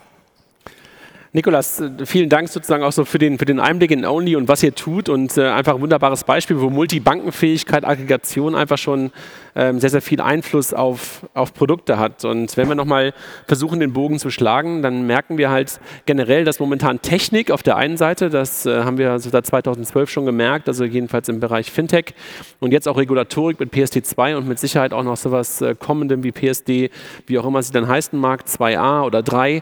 Nikolas, 1.35 1.83
vielen 2.07 2.31
Dank 2.31 2.49
sozusagen 2.49 2.83
auch 2.83 2.93
so 2.93 3.05
für 3.05 3.19
den, 3.19 3.39
für 3.39 3.45
den 3.45 3.61
Einblick 3.61 3.91
in 3.91 4.07
Only 4.07 4.35
und 4.35 4.49
was 4.49 4.63
ihr 4.63 4.75
tut 4.75 5.11
und 5.11 5.37
äh, 5.37 5.49
einfach 5.49 5.75
ein 5.75 5.81
wunderbares 5.83 6.25
Beispiel, 6.25 6.59
wo 6.59 6.71
Multibankenfähigkeit, 6.71 7.85
Aggregation 7.85 8.55
einfach 8.55 8.79
schon 8.79 9.11
ähm, 9.55 9.79
sehr, 9.79 9.91
sehr 9.91 10.01
viel 10.01 10.23
Einfluss 10.23 10.73
auf, 10.73 11.29
auf 11.35 11.53
Produkte 11.53 11.99
hat. 11.99 12.25
Und 12.25 12.57
wenn 12.57 12.69
wir 12.69 12.75
nochmal 12.75 13.13
versuchen, 13.47 13.79
den 13.79 13.93
Bogen 13.93 14.19
zu 14.19 14.31
schlagen, 14.31 14.81
dann 14.81 15.07
merken 15.07 15.37
wir 15.37 15.51
halt 15.51 15.81
generell, 16.07 16.45
dass 16.45 16.61
momentan 16.61 17.03
Technik 17.03 17.51
auf 17.51 17.63
der 17.63 17.77
einen 17.77 17.99
Seite, 17.99 18.31
das 18.31 18.65
äh, 18.65 18.85
haben 18.85 18.97
wir 18.97 19.19
seit 19.19 19.45
2012 19.45 20.09
schon 20.09 20.25
gemerkt, 20.25 20.67
also 20.67 20.85
jedenfalls 20.85 21.29
im 21.29 21.41
Bereich 21.41 21.71
Fintech 21.71 22.15
und 22.61 22.73
jetzt 22.73 22.89
auch 22.89 22.97
Regulatorik 22.97 23.61
mit 23.61 23.75
PSD2 23.75 24.37
und 24.37 24.49
mit 24.49 24.59
Sicherheit 24.59 24.95
auch 24.95 25.03
noch 25.03 25.19
sowas 25.19 25.61
äh, 25.61 25.75
kommendem 25.79 26.23
wie 26.23 26.33
PSD, 26.33 26.89
wie 27.27 27.39
auch 27.39 27.45
immer 27.45 27.63
sie 27.63 27.73
dann 27.73 27.87
heißen 27.87 28.19
mag, 28.19 28.45
2a 28.47 29.03
oder 29.03 29.23
3, 29.23 29.61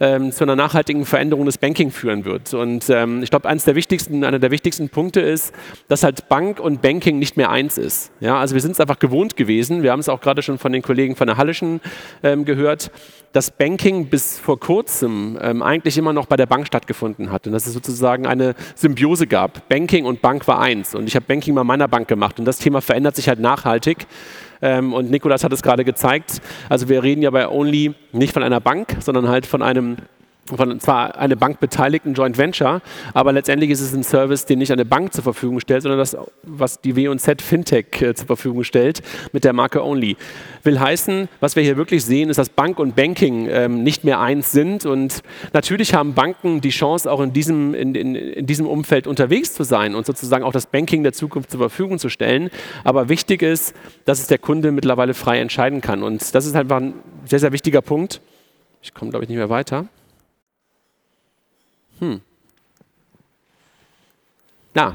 ähm, 0.00 0.30
zu 0.30 0.44
einer 0.44 0.56
nachhaltigen 0.56 1.05
Veränderung 1.06 1.46
des 1.46 1.58
Banking 1.58 1.90
führen 1.90 2.24
wird. 2.24 2.52
Und 2.54 2.90
ähm, 2.90 3.22
ich 3.22 3.30
glaube, 3.30 3.48
eines 3.48 3.64
der 3.64 3.74
wichtigsten, 3.74 4.24
einer 4.24 4.38
der 4.38 4.50
wichtigsten 4.50 4.88
Punkte 4.88 5.20
ist, 5.20 5.54
dass 5.88 6.02
halt 6.02 6.28
Bank 6.28 6.60
und 6.60 6.82
Banking 6.82 7.18
nicht 7.18 7.36
mehr 7.36 7.50
eins 7.50 7.78
ist. 7.78 8.12
Ja, 8.20 8.38
also 8.38 8.54
wir 8.54 8.60
sind 8.60 8.72
es 8.72 8.80
einfach 8.80 8.98
gewohnt 8.98 9.36
gewesen. 9.36 9.82
Wir 9.82 9.92
haben 9.92 10.00
es 10.00 10.08
auch 10.08 10.20
gerade 10.20 10.42
schon 10.42 10.58
von 10.58 10.72
den 10.72 10.82
Kollegen 10.82 11.16
von 11.16 11.26
der 11.26 11.36
Hallischen 11.36 11.80
ähm, 12.22 12.44
gehört, 12.44 12.90
dass 13.32 13.50
Banking 13.50 14.06
bis 14.06 14.38
vor 14.38 14.58
kurzem 14.58 15.38
ähm, 15.42 15.62
eigentlich 15.62 15.98
immer 15.98 16.12
noch 16.12 16.26
bei 16.26 16.36
der 16.36 16.46
Bank 16.46 16.66
stattgefunden 16.66 17.30
hat 17.30 17.46
und 17.46 17.52
dass 17.52 17.66
es 17.66 17.74
sozusagen 17.74 18.26
eine 18.26 18.54
Symbiose 18.74 19.26
gab. 19.26 19.68
Banking 19.68 20.06
und 20.06 20.22
Bank 20.22 20.48
war 20.48 20.60
eins 20.60 20.94
und 20.94 21.06
ich 21.06 21.14
habe 21.16 21.26
Banking 21.26 21.54
bei 21.54 21.64
meiner 21.64 21.86
Bank 21.86 22.08
gemacht 22.08 22.38
und 22.38 22.46
das 22.46 22.58
Thema 22.58 22.80
verändert 22.80 23.16
sich 23.16 23.28
halt 23.28 23.40
nachhaltig. 23.40 24.06
Ähm, 24.62 24.94
und 24.94 25.10
Nikolas 25.10 25.44
hat 25.44 25.52
es 25.52 25.62
gerade 25.62 25.84
gezeigt. 25.84 26.40
Also 26.68 26.88
wir 26.88 27.02
reden 27.02 27.22
ja 27.22 27.30
bei 27.30 27.48
Only 27.48 27.94
nicht 28.12 28.32
von 28.32 28.42
einer 28.42 28.60
Bank, 28.60 28.96
sondern 29.00 29.28
halt 29.28 29.44
von 29.46 29.62
einem 29.62 29.96
von 30.54 30.78
zwar 30.80 31.18
eine 31.18 31.36
Bank 31.36 31.60
beteiligten 31.60 32.14
Joint 32.14 32.38
Venture, 32.38 32.80
aber 33.14 33.32
letztendlich 33.32 33.70
ist 33.70 33.80
es 33.80 33.92
ein 33.92 34.02
Service, 34.02 34.44
den 34.44 34.58
nicht 34.58 34.72
eine 34.72 34.84
Bank 34.84 35.12
zur 35.12 35.24
Verfügung 35.24 35.60
stellt, 35.60 35.82
sondern 35.82 35.98
das, 35.98 36.16
was 36.42 36.80
die 36.80 36.96
W&Z 36.96 37.42
Fintech 37.42 38.00
äh, 38.00 38.14
zur 38.14 38.26
Verfügung 38.26 38.64
stellt 38.64 39.02
mit 39.32 39.44
der 39.44 39.52
Marke 39.52 39.84
Only. 39.84 40.16
Will 40.62 40.78
heißen, 40.78 41.28
was 41.40 41.56
wir 41.56 41.62
hier 41.62 41.76
wirklich 41.76 42.04
sehen, 42.04 42.30
ist, 42.30 42.38
dass 42.38 42.48
Bank 42.48 42.78
und 42.78 42.94
Banking 42.94 43.48
ähm, 43.50 43.82
nicht 43.82 44.04
mehr 44.04 44.20
eins 44.20 44.52
sind 44.52 44.86
und 44.86 45.22
natürlich 45.52 45.94
haben 45.94 46.14
Banken 46.14 46.60
die 46.60 46.70
Chance, 46.70 47.10
auch 47.10 47.20
in 47.20 47.32
diesem, 47.32 47.74
in, 47.74 47.94
in, 47.94 48.14
in 48.14 48.46
diesem 48.46 48.66
Umfeld 48.66 49.06
unterwegs 49.06 49.54
zu 49.54 49.64
sein 49.64 49.94
und 49.94 50.06
sozusagen 50.06 50.44
auch 50.44 50.52
das 50.52 50.66
Banking 50.66 51.02
der 51.02 51.12
Zukunft 51.12 51.50
zur 51.50 51.60
Verfügung 51.60 51.98
zu 51.98 52.08
stellen. 52.08 52.50
Aber 52.84 53.08
wichtig 53.08 53.42
ist, 53.42 53.74
dass 54.04 54.20
es 54.20 54.26
der 54.26 54.38
Kunde 54.38 54.72
mittlerweile 54.72 55.14
frei 55.14 55.40
entscheiden 55.40 55.80
kann 55.80 56.02
und 56.02 56.34
das 56.34 56.46
ist 56.46 56.54
einfach 56.54 56.78
ein 56.78 56.94
sehr, 57.24 57.40
sehr 57.40 57.52
wichtiger 57.52 57.82
Punkt. 57.82 58.20
Ich 58.82 58.94
komme, 58.94 59.10
glaube 59.10 59.24
ich, 59.24 59.28
nicht 59.28 59.38
mehr 59.38 59.50
weiter. 59.50 59.86
Hm. 62.00 62.20
Ja, 64.74 64.94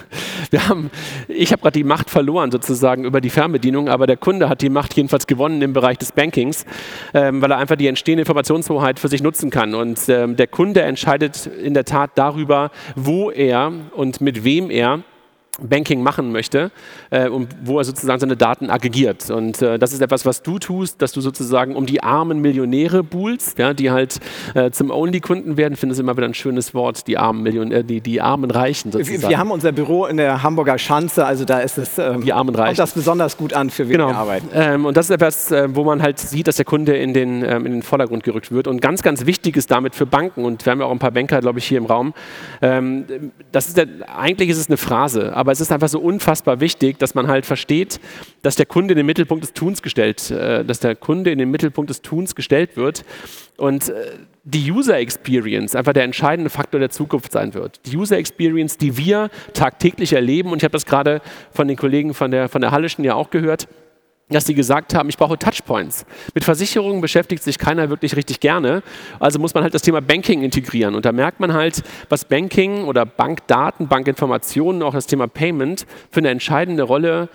wir 0.50 0.68
haben, 0.68 0.90
ich 1.28 1.52
habe 1.52 1.60
gerade 1.60 1.78
die 1.78 1.84
Macht 1.84 2.08
verloren 2.08 2.50
sozusagen 2.50 3.04
über 3.04 3.20
die 3.20 3.28
Fernbedienung, 3.28 3.90
aber 3.90 4.06
der 4.06 4.16
Kunde 4.16 4.48
hat 4.48 4.62
die 4.62 4.70
Macht 4.70 4.94
jedenfalls 4.94 5.26
gewonnen 5.26 5.60
im 5.60 5.74
Bereich 5.74 5.98
des 5.98 6.12
Bankings, 6.12 6.64
ähm, 7.12 7.42
weil 7.42 7.50
er 7.50 7.58
einfach 7.58 7.76
die 7.76 7.88
entstehende 7.88 8.22
Informationshoheit 8.22 8.98
für 8.98 9.08
sich 9.08 9.22
nutzen 9.22 9.50
kann. 9.50 9.74
Und 9.74 10.08
ähm, 10.08 10.36
der 10.36 10.46
Kunde 10.46 10.80
entscheidet 10.80 11.46
in 11.46 11.74
der 11.74 11.84
Tat 11.84 12.12
darüber, 12.14 12.70
wo 12.96 13.30
er 13.30 13.70
und 13.92 14.22
mit 14.22 14.44
wem 14.44 14.70
er 14.70 15.00
Banking 15.60 16.02
machen 16.02 16.30
möchte 16.30 16.70
äh, 17.10 17.28
und 17.28 17.48
wo 17.64 17.78
er 17.78 17.84
sozusagen 17.84 18.20
seine 18.20 18.36
Daten 18.36 18.70
aggregiert. 18.70 19.30
Und 19.30 19.60
äh, 19.60 19.78
das 19.78 19.92
ist 19.92 20.00
etwas, 20.00 20.24
was 20.24 20.42
du 20.42 20.58
tust, 20.58 21.02
dass 21.02 21.12
du 21.12 21.20
sozusagen 21.20 21.74
um 21.74 21.86
die 21.86 22.02
armen 22.02 22.40
Millionäre 22.40 23.02
buhlst, 23.02 23.58
ja, 23.58 23.74
die 23.74 23.90
halt 23.90 24.18
äh, 24.54 24.70
zum 24.70 24.90
Only-Kunden 24.90 25.56
werden. 25.56 25.74
Ich 25.74 25.80
finde 25.80 25.94
es 25.94 25.98
immer 25.98 26.16
wieder 26.16 26.26
ein 26.26 26.34
schönes 26.34 26.74
Wort, 26.74 27.06
die 27.06 27.18
armen 27.18 27.42
Millionäre, 27.42 27.80
äh, 27.80 27.84
die, 27.84 28.00
die 28.00 28.20
armen 28.20 28.50
Reichen 28.50 28.92
sozusagen. 28.92 29.22
Wir, 29.22 29.28
wir, 29.30 29.38
haben 29.38 29.50
unser 29.50 29.72
Büro 29.72 30.06
in 30.06 30.16
der 30.16 30.42
Hamburger 30.42 30.78
Schanze, 30.78 31.26
also 31.26 31.44
da 31.44 31.60
ist 31.60 31.78
es 31.78 31.98
ähm, 31.98 32.22
die 32.22 32.32
armen 32.32 32.54
Reichen. 32.54 32.68
kommt 32.68 32.78
das 32.78 32.92
besonders 32.92 33.36
gut 33.36 33.52
an, 33.52 33.70
für 33.70 33.88
wen 33.88 33.92
genau. 33.92 34.08
wir 34.08 34.16
arbeiten. 34.16 34.48
Ähm, 34.54 34.84
und 34.84 34.96
das 34.96 35.06
ist 35.06 35.10
etwas, 35.10 35.50
äh, 35.50 35.68
wo 35.74 35.84
man 35.84 36.02
halt 36.02 36.18
sieht, 36.18 36.46
dass 36.46 36.56
der 36.56 36.64
Kunde 36.64 36.96
in 36.96 37.14
den, 37.14 37.42
ähm, 37.44 37.66
in 37.66 37.72
den 37.72 37.82
Vordergrund 37.82 38.22
gerückt 38.22 38.52
wird. 38.52 38.68
Und 38.68 38.80
ganz, 38.80 39.02
ganz 39.02 39.26
wichtig 39.26 39.56
ist 39.56 39.70
damit 39.70 39.94
für 39.94 40.06
Banken, 40.06 40.44
und 40.44 40.64
wir 40.64 40.70
haben 40.70 40.80
ja 40.80 40.86
auch 40.86 40.92
ein 40.92 40.98
paar 40.98 41.10
Banker, 41.10 41.40
glaube 41.40 41.58
ich, 41.58 41.66
hier 41.66 41.78
im 41.78 41.86
Raum, 41.86 42.14
ähm, 42.62 43.04
das 43.52 43.68
ist 43.68 43.76
der, 43.76 43.86
eigentlich 44.16 44.48
ist 44.48 44.58
es 44.58 44.68
eine 44.68 44.76
Phrase, 44.76 45.34
aber 45.34 45.47
aber 45.48 45.54
es 45.54 45.62
ist 45.62 45.72
einfach 45.72 45.88
so 45.88 45.98
unfassbar 45.98 46.60
wichtig, 46.60 46.98
dass 46.98 47.14
man 47.14 47.26
halt 47.26 47.46
versteht, 47.46 48.00
dass 48.42 48.56
der 48.56 48.66
Kunde 48.66 48.92
in 48.92 48.98
den 48.98 49.06
Mittelpunkt 49.06 49.42
des 49.42 49.54
Tuns 49.54 49.80
gestellt, 49.80 50.30
äh, 50.30 50.62
dass 50.62 50.80
der 50.80 50.94
Kunde 50.94 51.30
in 51.30 51.38
den 51.38 51.50
Mittelpunkt 51.50 51.88
des 51.88 52.02
Tuns 52.02 52.34
gestellt 52.34 52.76
wird 52.76 53.02
und 53.56 53.88
äh, 53.88 53.94
die 54.44 54.70
User 54.70 54.98
Experience 54.98 55.74
einfach 55.74 55.94
der 55.94 56.04
entscheidende 56.04 56.50
Faktor 56.50 56.80
der 56.80 56.90
Zukunft 56.90 57.32
sein 57.32 57.54
wird. 57.54 57.80
Die 57.86 57.96
User 57.96 58.18
Experience, 58.18 58.76
die 58.76 58.98
wir 58.98 59.30
tagtäglich 59.54 60.12
erleben 60.12 60.52
und 60.52 60.58
ich 60.58 60.64
habe 60.64 60.72
das 60.72 60.84
gerade 60.84 61.22
von 61.50 61.66
den 61.66 61.78
Kollegen 61.78 62.12
von 62.12 62.30
der, 62.30 62.50
von 62.50 62.60
der 62.60 62.70
Hallischen 62.70 63.02
ja 63.02 63.14
auch 63.14 63.30
gehört, 63.30 63.68
dass 64.28 64.46
sie 64.46 64.54
gesagt 64.54 64.94
haben, 64.94 65.08
ich 65.08 65.16
brauche 65.16 65.38
Touchpoints. 65.38 66.04
Mit 66.34 66.44
Versicherungen 66.44 67.00
beschäftigt 67.00 67.42
sich 67.42 67.58
keiner 67.58 67.88
wirklich 67.88 68.16
richtig 68.16 68.40
gerne, 68.40 68.82
also 69.20 69.38
muss 69.38 69.54
man 69.54 69.62
halt 69.62 69.74
das 69.74 69.82
Thema 69.82 70.00
Banking 70.00 70.42
integrieren. 70.42 70.94
Und 70.94 71.04
da 71.04 71.12
merkt 71.12 71.40
man 71.40 71.52
halt, 71.52 71.82
was 72.08 72.24
Banking 72.24 72.84
oder 72.84 73.06
Bankdaten, 73.06 73.88
Bankinformationen, 73.88 74.82
auch 74.82 74.94
das 74.94 75.06
Thema 75.06 75.28
Payment 75.28 75.86
für 76.10 76.20
eine 76.20 76.28
entscheidende 76.28 76.82
Rolle 76.82 77.28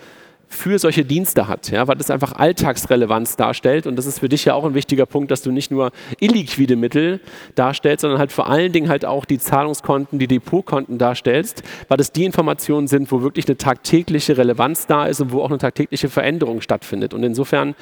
für 0.54 0.78
solche 0.78 1.04
Dienste 1.04 1.48
hat, 1.48 1.70
ja, 1.70 1.86
weil 1.88 1.96
das 1.96 2.10
einfach 2.10 2.32
Alltagsrelevanz 2.32 3.36
darstellt. 3.36 3.86
Und 3.86 3.96
das 3.96 4.06
ist 4.06 4.20
für 4.20 4.28
dich 4.28 4.44
ja 4.44 4.54
auch 4.54 4.64
ein 4.64 4.74
wichtiger 4.74 5.06
Punkt, 5.06 5.30
dass 5.30 5.42
du 5.42 5.50
nicht 5.50 5.70
nur 5.70 5.90
illiquide 6.20 6.76
Mittel 6.76 7.20
darstellst, 7.54 8.02
sondern 8.02 8.18
halt 8.18 8.32
vor 8.32 8.48
allen 8.48 8.72
Dingen 8.72 8.88
halt 8.88 9.04
auch 9.04 9.24
die 9.24 9.38
Zahlungskonten, 9.38 10.18
die 10.18 10.26
Depotkonten 10.26 10.98
darstellst, 10.98 11.62
weil 11.88 11.96
das 11.96 12.12
die 12.12 12.24
Informationen 12.24 12.88
sind, 12.88 13.10
wo 13.12 13.22
wirklich 13.22 13.46
eine 13.46 13.56
tagtägliche 13.56 14.38
Relevanz 14.38 14.86
da 14.86 15.06
ist 15.06 15.20
und 15.20 15.32
wo 15.32 15.42
auch 15.42 15.50
eine 15.50 15.58
tagtägliche 15.58 16.08
Veränderung 16.08 16.60
stattfindet. 16.60 17.12
Und 17.12 17.22
insofern 17.22 17.74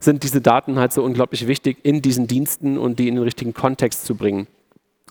sind 0.00 0.22
diese 0.22 0.40
Daten 0.40 0.78
halt 0.78 0.92
so 0.92 1.02
unglaublich 1.02 1.46
wichtig 1.46 1.78
in 1.82 2.02
diesen 2.02 2.26
Diensten 2.26 2.78
und 2.78 2.98
die 2.98 3.08
in 3.08 3.16
den 3.16 3.24
richtigen 3.24 3.54
Kontext 3.54 4.06
zu 4.06 4.14
bringen. 4.14 4.46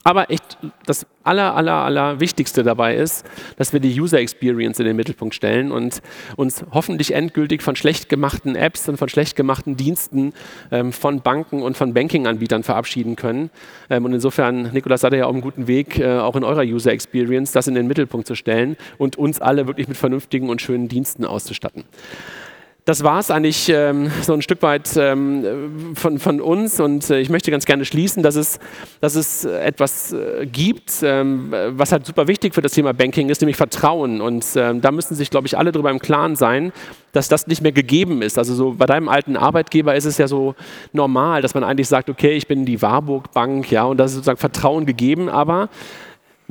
Aber 0.04 0.32
echt, 0.32 0.58
das 0.86 1.06
aller, 1.24 1.56
aller, 1.56 1.74
aller 1.74 2.20
Wichtigste 2.20 2.64
dabei 2.64 2.96
ist, 2.96 3.24
dass 3.58 3.72
wir 3.72 3.80
die 3.80 4.00
User 4.00 4.20
Experience 4.20 4.80
in 4.80 4.86
den 4.86 4.96
Mittelpunkt 4.96 5.36
stellen 5.36 5.72
und 5.72 6.02
uns 6.38 6.66
hoffentlich 6.72 7.14
endgültig 7.14 7.62
von 7.62 7.76
schlecht 7.76 8.10
gemachten 8.10 8.56
Apps 8.56 8.90
und 8.90 8.98
von 8.98 9.10
schlecht 9.10 9.36
gemachten 9.36 9.78
Diensten 9.78 10.34
ähm, 10.72 10.92
von 10.92 11.22
Banken 11.22 11.62
und 11.62 11.78
von 11.78 11.94
Banking-Anbietern 11.94 12.64
verabschieden 12.64 13.16
können. 13.16 13.52
Ähm, 13.92 14.06
und 14.06 14.14
insofern, 14.14 14.72
Nikolas, 14.74 15.02
seid 15.02 15.14
ihr 15.14 15.20
ja 15.20 15.26
auf 15.26 15.34
einem 15.34 15.42
guten 15.42 15.68
Weg, 15.68 16.00
äh, 16.00 16.18
auch 16.18 16.36
in 16.36 16.44
eurer 16.44 16.64
User 16.64 16.92
Experience 16.92 17.52
das 17.52 17.68
in 17.68 17.76
den 17.76 17.86
Mittelpunkt 17.86 18.26
zu 18.26 18.34
stellen 18.34 18.78
und 18.98 19.18
uns 19.18 19.40
alle 19.40 19.68
wirklich 19.68 19.88
mit 19.88 19.98
vernünftigen 19.98 20.50
und 20.50 20.62
schönen 20.62 20.88
Diensten 20.88 21.26
auszustatten 21.26 21.84
das 22.86 23.04
war 23.04 23.20
es 23.20 23.30
eigentlich 23.30 23.70
ähm, 23.70 24.10
so 24.24 24.34
ein 24.34 24.42
Stück 24.42 24.64
weit 24.64 24.90
ähm, 24.98 25.94
von, 25.94 26.18
von, 26.18 26.42
uns 26.42 26.80
und 26.80 27.08
äh, 27.12 27.20
ich 27.20 27.30
möchte 27.30 27.52
ganz 27.52 27.66
gerne 27.66 27.86
schließen, 27.86 28.24
dass 28.24 28.36
es, 28.36 28.60
dass 29.02 29.14
es 29.14 29.46
etwas 29.46 30.14
äh, 30.14 30.48
gibt, 30.48 30.92
ähm, 31.04 31.54
was 31.70 31.92
halt 31.92 32.08
super 32.08 32.28
wichtig 32.28 32.56
für 32.56 32.62
das 32.62 32.72
Thema 32.72 32.94
Banking 32.94 33.30
ist, 33.30 33.40
nämlich 33.42 33.56
Vertrauen. 33.56 34.20
Und 34.20 34.46
ähm, 34.56 34.82
da 34.82 34.92
müssen 34.92 35.14
sich, 35.14 35.30
glaube 35.30 35.46
ich, 35.46 35.58
alle 35.60 35.72
darüber 35.72 35.92
im 35.92 36.00
Klaren 36.00 36.36
sein, 36.36 36.72
dass 37.12 37.28
das 37.28 37.46
nicht 37.46 37.62
mehr 37.62 37.72
gegeben 37.72 38.24
ist. 38.24 38.40
Also 38.40 38.56
so 38.56 38.74
bei 38.74 38.88
deinem 38.88 39.10
alten 39.10 39.38
Arbeitgeber 39.38 39.96
ist 39.96 40.06
es 40.06 40.18
ja 40.18 40.28
so 40.28 40.56
normal, 40.92 41.44
dass 41.44 41.54
man 41.54 41.64
eigentlich 41.64 41.88
sagt, 41.88 42.10
okay, 42.10 42.32
ich 42.32 42.48
bin 42.48 42.66
die 42.66 42.82
Warburg 42.82 43.32
Bank, 43.32 43.70
ja, 43.72 43.84
und 43.84 43.98
da 43.98 44.06
ist 44.06 44.14
sozusagen 44.14 44.40
Vertrauen 44.40 44.88
gegeben, 44.88 45.30
aber 45.30 45.70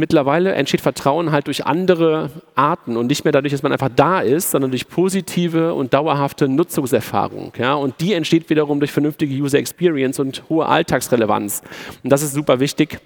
mittlerweile 0.00 0.52
entsteht 0.54 0.80
Vertrauen 0.80 1.30
halt 1.30 1.46
durch 1.46 1.64
andere 1.64 2.30
Arten 2.56 2.96
und 2.96 3.06
nicht 3.06 3.24
mehr 3.24 3.32
dadurch, 3.32 3.52
dass 3.52 3.62
man 3.62 3.72
einfach 3.72 3.90
da 3.94 4.20
ist, 4.20 4.50
sondern 4.50 4.72
durch 4.72 4.88
positive 4.88 5.74
und 5.74 5.94
dauerhafte 5.94 6.48
Nutzungserfahrung. 6.48 7.52
Ja? 7.58 7.74
Und 7.74 8.00
die 8.00 8.14
entsteht 8.14 8.50
wiederum 8.50 8.80
durch 8.80 8.90
vernünftige 8.90 9.34
User 9.34 9.58
Experience 9.58 10.18
und 10.18 10.42
hohe 10.48 10.66
Alltagsrelevanz. 10.66 11.62
Und 12.02 12.10
das 12.10 12.22
ist 12.22 12.32
super 12.32 12.58
wichtig 12.58 12.98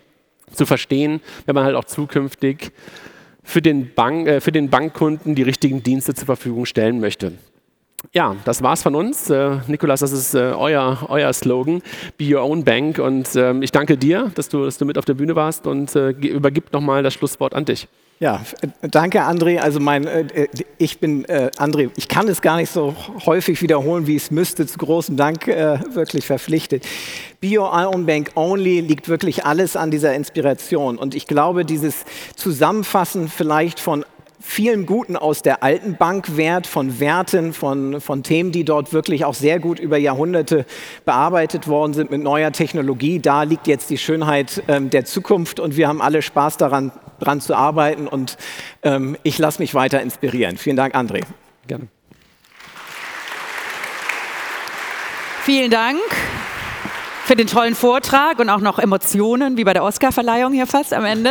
zu 0.53 0.65
verstehen, 0.65 1.21
wenn 1.45 1.55
man 1.55 1.65
halt 1.65 1.77
auch 1.77 1.85
zukünftig 1.85 2.73
für 3.43 3.61
den, 3.61 3.93
Bank, 3.95 4.27
äh, 4.27 4.41
für 4.41 4.53
den 4.53 4.71
Bankkunden 4.71 5.35
die 5.35 5.43
richtigen 5.43 5.83
Dienste 5.83 6.15
zur 6.15 6.27
Verfügung 6.27 6.65
stellen 6.65 7.01
möchte. 7.01 7.33
Ja, 8.13 8.37
das 8.45 8.63
war's 8.63 8.83
von 8.83 8.95
uns. 8.95 9.31
Äh, 9.31 9.59
Nikolas, 9.67 10.01
das 10.01 10.13
ist 10.13 10.35
äh, 10.35 10.53
euer, 10.57 11.07
euer 11.09 11.33
Slogan, 11.33 11.83
Be 12.17 12.35
Your 12.35 12.43
Own 12.43 12.65
Bank. 12.65 12.99
Und 12.99 13.35
ähm, 13.37 13.63
ich 13.63 13.73
danke 13.73 13.97
dir, 13.97 14.31
dass 14.35 14.49
du, 14.49 14.65
dass 14.65 14.79
du 14.79 14.85
mit 14.85 14.99
auf 14.99 15.05
der 15.05 15.15
Bühne 15.15 15.35
warst 15.35 15.67
und 15.67 15.95
äh, 15.97 16.11
übergib 16.11 16.73
nochmal 16.73 17.03
das 17.03 17.15
Schlusswort 17.15 17.55
an 17.55 17.65
dich. 17.65 17.89
Ja, 18.21 18.41
danke 18.81 19.23
André. 19.23 19.59
Also 19.59 19.81
mein, 19.81 20.07
äh, 20.07 20.47
ich 20.79 21.01
bin 21.01 21.25
äh, 21.25 21.51
André. 21.59 21.91
Ich 21.97 22.07
kann 22.07 22.29
es 22.29 22.41
gar 22.41 22.57
nicht 22.57 22.71
so 22.71 22.95
häufig 23.27 23.61
wiederholen, 23.61 24.07
wie 24.07 24.15
es 24.15 24.31
müsste. 24.31 24.67
Zu 24.67 24.79
großem 24.79 25.17
Dank 25.17 25.49
äh, 25.49 25.79
wirklich 25.95 26.25
verpflichtet. 26.25 26.87
Be 27.41 27.59
Your 27.59 27.73
Own 27.73 28.07
Bank 28.07 28.31
Only 28.37 28.81
liegt 28.81 29.09
wirklich 29.09 29.45
alles 29.45 29.75
an 29.75 29.91
dieser 29.91 30.15
Inspiration. 30.15 30.97
Und 30.97 31.15
ich 31.17 31.27
glaube, 31.27 31.65
dieses 31.65 32.05
Zusammenfassen 32.37 33.29
vielleicht 33.29 33.81
von 33.81 34.05
vielen 34.45 34.85
Guten 34.85 35.17
aus 35.17 35.43
der 35.43 35.63
alten 35.63 35.97
Bankwert, 35.97 36.67
von 36.67 37.01
Werten, 37.01 37.53
von, 37.55 38.01
von 38.01 38.23
Themen, 38.23 38.53
die 38.53 38.65
dort 38.65 38.93
wirklich 38.93 39.25
auch 39.25 39.35
sehr 39.35 39.59
gut 39.59 39.81
über 39.81 39.97
Jahrhunderte 39.97 40.67
bearbeitet 41.05 41.67
worden 41.67 41.95
sind 41.95 42.11
mit 42.11 42.23
neuer 42.23 42.53
Technologie. 42.53 43.19
Da 43.19 43.45
liegt 43.45 43.67
jetzt 43.67 43.89
die 43.89 43.99
Schönheit 43.99 44.63
ähm, 44.69 44.91
der 44.91 45.07
Zukunft 45.07 45.61
und 45.61 45.77
wir 45.77 45.89
haben 45.89 46.03
alle 46.03 46.21
Spaß 46.21 46.59
daran, 46.59 46.93
daran 47.19 47.41
zu 47.41 47.55
arbeiten 47.55 48.07
und 48.07 48.37
ähm, 48.83 49.17
ich 49.23 49.39
lasse 49.39 49.61
mich 49.63 49.75
weiter 49.75 50.03
inspirieren. 50.03 50.59
Vielen 50.59 50.77
Dank, 50.77 50.95
André. 50.95 51.23
Gerne. 51.67 51.89
Vielen 55.43 55.71
Dank 55.71 56.01
für 57.25 57.37
den 57.37 57.47
tollen 57.47 57.75
Vortrag 57.75 58.39
und 58.39 58.51
auch 58.51 58.61
noch 58.61 58.79
Emotionen, 58.79 59.57
wie 59.57 59.65
bei 59.65 59.73
der 59.73 59.83
Oscarverleihung 59.83 60.53
hier 60.53 60.67
fast 60.67 60.93
am 60.93 61.07
Ende. 61.07 61.31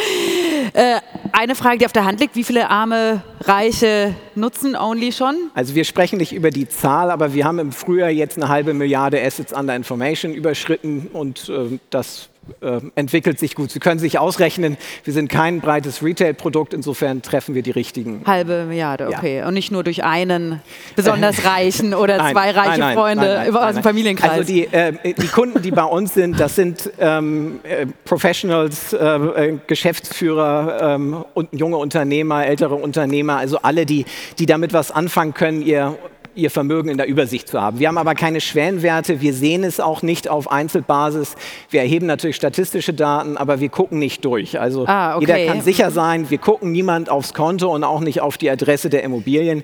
äh, 0.72 0.96
eine 1.30 1.54
Frage, 1.54 1.78
die 1.78 1.86
auf 1.86 1.92
der 1.92 2.04
Hand 2.04 2.18
liegt, 2.18 2.34
wie 2.34 2.42
viele 2.42 2.68
arme 2.68 3.22
Reiche 3.42 4.14
nutzen 4.34 4.74
Only 4.74 5.12
schon? 5.12 5.36
Also 5.54 5.76
wir 5.76 5.84
sprechen 5.84 6.18
nicht 6.18 6.32
über 6.32 6.50
die 6.50 6.68
Zahl, 6.68 7.12
aber 7.12 7.32
wir 7.32 7.44
haben 7.44 7.60
im 7.60 7.70
Frühjahr 7.70 8.10
jetzt 8.10 8.36
eine 8.36 8.48
halbe 8.48 8.74
Milliarde 8.74 9.22
Assets 9.22 9.52
under 9.52 9.76
Information 9.76 10.34
überschritten 10.34 11.08
und 11.12 11.48
äh, 11.48 11.78
das 11.90 12.28
äh, 12.60 12.80
entwickelt 12.94 13.38
sich 13.38 13.54
gut. 13.54 13.70
Sie 13.70 13.80
können 13.80 13.98
sich 13.98 14.18
ausrechnen, 14.18 14.76
wir 15.04 15.12
sind 15.12 15.28
kein 15.28 15.60
breites 15.60 16.02
Retail-Produkt, 16.02 16.74
insofern 16.74 17.22
treffen 17.22 17.54
wir 17.54 17.62
die 17.62 17.70
richtigen. 17.70 18.22
Halbe 18.26 18.64
Milliarde, 18.66 19.08
okay. 19.08 19.38
Ja. 19.38 19.48
Und 19.48 19.54
nicht 19.54 19.70
nur 19.70 19.84
durch 19.84 20.04
einen 20.04 20.60
besonders 20.96 21.44
reichen 21.46 21.94
oder 21.94 22.18
nein, 22.18 22.32
zwei 22.32 22.50
reiche 22.50 22.80
nein, 22.80 22.94
Freunde 22.96 23.44
nein, 23.46 23.56
aus 23.56 23.74
dem 23.74 23.82
Familienkreis. 23.82 24.30
Also 24.30 24.44
die, 24.44 24.66
äh, 24.66 24.92
die, 25.14 25.28
Kunden, 25.28 25.62
die 25.62 25.70
bei 25.70 25.84
uns 25.84 26.14
sind, 26.14 26.38
das 26.38 26.54
sind 26.54 26.90
ähm, 26.98 27.60
äh, 27.62 27.86
Professionals, 28.04 28.92
äh, 28.92 28.96
äh, 28.96 29.58
Geschäftsführer 29.66 30.94
ähm, 30.94 31.24
und 31.34 31.48
junge 31.52 31.76
Unternehmer, 31.76 32.46
ältere 32.46 32.74
Unternehmer, 32.74 33.36
also 33.36 33.58
alle, 33.62 33.86
die, 33.86 34.04
die 34.38 34.46
damit 34.46 34.72
was 34.72 34.90
anfangen 34.90 35.34
können, 35.34 35.62
ihr 35.62 35.96
ihr 36.34 36.50
Vermögen 36.50 36.88
in 36.88 36.96
der 36.96 37.06
Übersicht 37.06 37.48
zu 37.48 37.60
haben. 37.60 37.78
Wir 37.78 37.88
haben 37.88 37.98
aber 37.98 38.14
keine 38.14 38.40
Schwellenwerte, 38.40 39.20
wir 39.20 39.34
sehen 39.34 39.64
es 39.64 39.80
auch 39.80 40.02
nicht 40.02 40.28
auf 40.28 40.50
Einzelbasis. 40.50 41.34
Wir 41.70 41.80
erheben 41.80 42.06
natürlich 42.06 42.36
statistische 42.36 42.94
Daten, 42.94 43.36
aber 43.36 43.60
wir 43.60 43.68
gucken 43.68 43.98
nicht 43.98 44.24
durch. 44.24 44.58
Also 44.60 44.86
ah, 44.86 45.16
okay. 45.16 45.20
jeder 45.20 45.46
kann 45.46 45.62
sicher 45.62 45.90
sein, 45.90 46.30
wir 46.30 46.38
gucken 46.38 46.72
niemand 46.72 47.10
aufs 47.10 47.34
Konto 47.34 47.74
und 47.74 47.84
auch 47.84 48.00
nicht 48.00 48.20
auf 48.20 48.38
die 48.38 48.50
Adresse 48.50 48.90
der 48.90 49.02
Immobilien. 49.02 49.62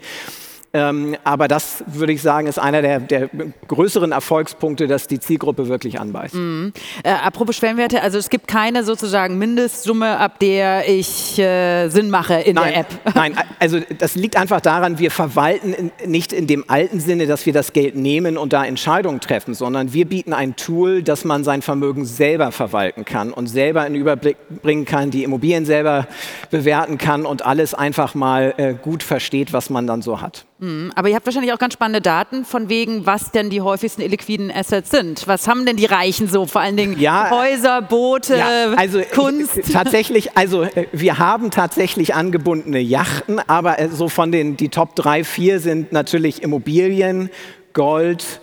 Ähm, 0.73 1.17
aber 1.25 1.49
das 1.49 1.83
würde 1.87 2.13
ich 2.13 2.23
sagen, 2.23 2.47
ist 2.47 2.59
einer 2.59 2.81
der, 2.81 3.01
der, 3.01 3.29
größeren 3.67 4.13
Erfolgspunkte, 4.13 4.87
dass 4.87 5.09
die 5.09 5.19
Zielgruppe 5.19 5.67
wirklich 5.67 5.99
anbeißt. 5.99 6.35
Mhm. 6.35 6.73
Äh, 7.03 7.11
apropos 7.11 7.57
Schwellenwerte, 7.57 8.03
also 8.03 8.19
es 8.19 8.31
gibt 8.31 8.47
keine 8.47 8.85
sozusagen 8.85 9.37
Mindestsumme, 9.37 10.19
ab 10.19 10.39
der 10.39 10.89
ich 10.89 11.37
äh, 11.41 11.89
Sinn 11.89 12.11
mache 12.11 12.35
in 12.35 12.55
nein, 12.55 12.73
der 12.73 12.81
App. 12.81 12.87
Nein, 13.17 13.35
also 13.59 13.81
das 13.99 14.15
liegt 14.15 14.37
einfach 14.37 14.61
daran, 14.61 15.01
wir 15.01 15.11
verwalten 15.11 15.73
in, 15.73 15.91
nicht 16.07 16.33
in 16.33 16.47
dem 16.47 16.65
alten 16.69 17.01
Sinne, 17.01 17.27
dass 17.27 17.47
wir 17.47 17.53
das 17.53 17.73
Geld 17.73 17.97
nehmen 17.97 18.39
und 18.39 18.53
da 18.53 18.65
Entscheidungen 18.65 19.21
treffen, 19.21 19.55
sondern 19.55 19.93
wir 19.93 20.07
bieten 20.07 20.33
ein 20.33 20.55
Tool, 20.55 21.03
dass 21.03 21.25
man 21.25 21.43
sein 21.43 21.63
Vermögen 21.63 22.05
selber 22.05 22.53
verwalten 22.53 23.05
kann 23.05 23.33
und 23.33 23.49
selber 23.49 23.85
in 23.89 23.95
den 23.95 24.03
Überblick 24.03 24.37
bringen 24.63 24.85
kann, 24.85 25.11
die 25.11 25.25
Immobilien 25.25 25.65
selber 25.65 26.07
bewerten 26.53 26.97
kann 26.97 27.27
und 27.27 27.45
alles 27.45 27.75
einfach 27.75 28.15
mal 28.15 28.55
äh, 28.57 28.75
gut 28.75 29.03
versteht, 29.03 29.53
was 29.53 29.69
man 29.69 29.89
dann 29.89 30.01
so 30.01 30.21
hat. 30.21 30.47
Mhm, 30.61 30.93
aber 30.95 31.09
ihr 31.09 31.15
habt 31.15 31.25
wahrscheinlich 31.25 31.55
auch 31.55 31.59
ganz 31.59 31.73
spannende 31.73 32.03
Daten 32.03 32.45
von 32.45 32.69
wegen, 32.69 33.07
was 33.07 33.31
denn 33.31 33.49
die 33.49 33.63
häufigsten 33.63 34.03
illiquiden 34.03 34.53
Assets 34.53 34.91
sind. 34.91 35.27
Was 35.27 35.49
haben 35.49 35.65
denn 35.65 35.77
die 35.77 35.87
Reichen 35.87 36.29
so? 36.29 36.45
Vor 36.45 36.61
allen 36.61 36.77
Dingen 36.77 37.01
ja, 37.01 37.31
Häuser, 37.31 37.81
Boote, 37.81 38.37
ja, 38.37 38.73
also 38.77 39.01
Kunst. 39.11 39.57
Ich, 39.57 39.73
tatsächlich, 39.73 40.37
also 40.37 40.65
äh, 40.65 40.87
wir 40.93 41.19
haben 41.19 41.51
tatsächlich 41.51 42.15
angebundene 42.15 42.79
Yachten, 42.79 43.39
aber 43.49 43.79
äh, 43.79 43.89
so 43.89 44.11
von 44.11 44.33
den 44.33 44.59
die 44.59 44.69
Top 44.69 44.95
3, 44.97 45.25
4 45.25 45.61
sind 45.61 45.93
natürlich 45.93 46.43
Immobilien, 46.43 47.31
Gold, 47.73 48.43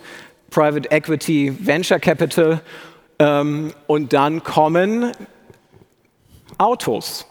Private 0.50 0.90
Equity, 0.90 1.56
Venture 1.60 2.00
Capital 2.00 2.60
ähm, 3.20 3.72
und 3.86 4.12
dann 4.12 4.42
kommen 4.42 5.12
Autos. 6.58 7.27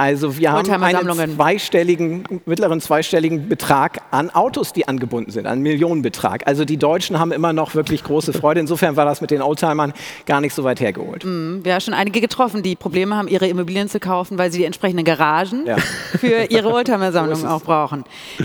Also 0.00 0.38
wir 0.38 0.50
haben 0.50 0.70
einen 0.82 1.36
zweistelligen, 1.36 2.24
mittleren 2.46 2.80
zweistelligen 2.80 3.50
Betrag 3.50 4.00
an 4.10 4.30
Autos, 4.30 4.72
die 4.72 4.88
angebunden 4.88 5.30
sind, 5.30 5.46
einen 5.46 5.60
Millionenbetrag. 5.60 6.46
Also 6.46 6.64
die 6.64 6.78
Deutschen 6.78 7.18
haben 7.18 7.32
immer 7.32 7.52
noch 7.52 7.74
wirklich 7.74 8.02
große 8.02 8.32
Freude. 8.32 8.60
Insofern 8.60 8.96
war 8.96 9.04
das 9.04 9.20
mit 9.20 9.30
den 9.30 9.42
Oldtimern 9.42 9.92
gar 10.24 10.40
nicht 10.40 10.54
so 10.54 10.64
weit 10.64 10.80
hergeholt. 10.80 11.26
Mm, 11.26 11.62
wir 11.64 11.74
haben 11.74 11.82
schon 11.82 11.92
einige 11.92 12.22
getroffen, 12.22 12.62
die 12.62 12.76
Probleme 12.76 13.14
haben, 13.14 13.28
ihre 13.28 13.46
Immobilien 13.46 13.90
zu 13.90 14.00
kaufen, 14.00 14.38
weil 14.38 14.50
sie 14.50 14.60
die 14.60 14.64
entsprechenden 14.64 15.04
Garagen 15.04 15.66
ja. 15.66 15.76
für 16.18 16.44
ihre 16.44 16.72
Oldtimer-Sammlung 16.72 17.44
auch 17.44 17.60
brauchen. 17.60 18.04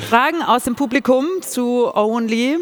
Fragen 0.10 0.42
aus 0.42 0.66
dem 0.66 0.76
Publikum 0.76 1.26
zu 1.40 1.90
Only? 1.96 2.58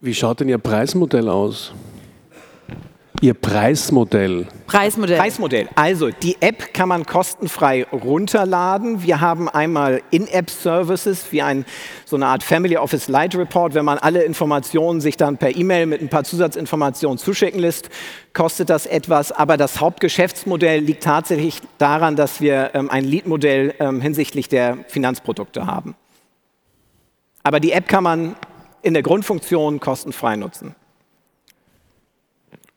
Wie 0.00 0.14
schaut 0.14 0.38
denn 0.38 0.48
Ihr 0.48 0.58
Preismodell 0.58 1.28
aus? 1.28 1.72
Ihr 3.22 3.34
Preismodell. 3.34 4.48
Preismodell. 4.66 5.16
Preismodell. 5.16 5.68
Also 5.76 6.10
die 6.10 6.38
App 6.40 6.74
kann 6.74 6.88
man 6.88 7.06
kostenfrei 7.06 7.84
runterladen. 7.84 9.04
Wir 9.04 9.20
haben 9.20 9.48
einmal 9.48 10.02
In-App-Services 10.10 11.26
wie 11.30 11.40
ein, 11.40 11.64
so 12.04 12.16
eine 12.16 12.26
Art 12.26 12.42
Family 12.42 12.76
Office 12.76 13.06
Light 13.06 13.36
Report. 13.36 13.74
Wenn 13.74 13.84
man 13.84 13.98
alle 13.98 14.24
Informationen 14.24 15.00
sich 15.00 15.16
dann 15.16 15.36
per 15.36 15.54
E-Mail 15.54 15.86
mit 15.86 16.02
ein 16.02 16.08
paar 16.08 16.24
Zusatzinformationen 16.24 17.16
zuschicken 17.16 17.60
lässt, 17.60 17.90
kostet 18.32 18.70
das 18.70 18.86
etwas. 18.86 19.30
Aber 19.30 19.56
das 19.56 19.80
Hauptgeschäftsmodell 19.80 20.80
liegt 20.80 21.04
tatsächlich 21.04 21.60
daran, 21.78 22.16
dass 22.16 22.40
wir 22.40 22.72
ähm, 22.74 22.90
ein 22.90 23.04
Lead-Modell 23.04 23.72
ähm, 23.78 24.00
hinsichtlich 24.00 24.48
der 24.48 24.78
Finanzprodukte 24.88 25.64
haben. 25.64 25.94
Aber 27.44 27.60
die 27.60 27.70
App 27.70 27.86
kann 27.86 28.02
man 28.02 28.34
in 28.82 28.94
der 28.94 29.04
Grundfunktion 29.04 29.78
kostenfrei 29.78 30.34
nutzen. 30.34 30.74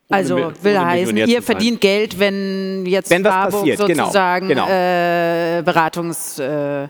Also 0.09 0.35
Ohne- 0.35 0.53
will 0.61 0.75
ohne 0.77 0.85
heißen, 0.85 1.17
ihr 1.17 1.41
verdient 1.41 1.81
Geld, 1.81 2.19
wenn 2.19 2.85
jetzt 2.85 3.09
Wenn 3.09 3.23
passiert, 3.23 3.79
genau, 3.87 4.03
sozusagen 4.03 4.47
genau. 4.47 4.67
Äh, 4.67 5.63
Beratungs 5.63 6.37
äh, 6.37 6.87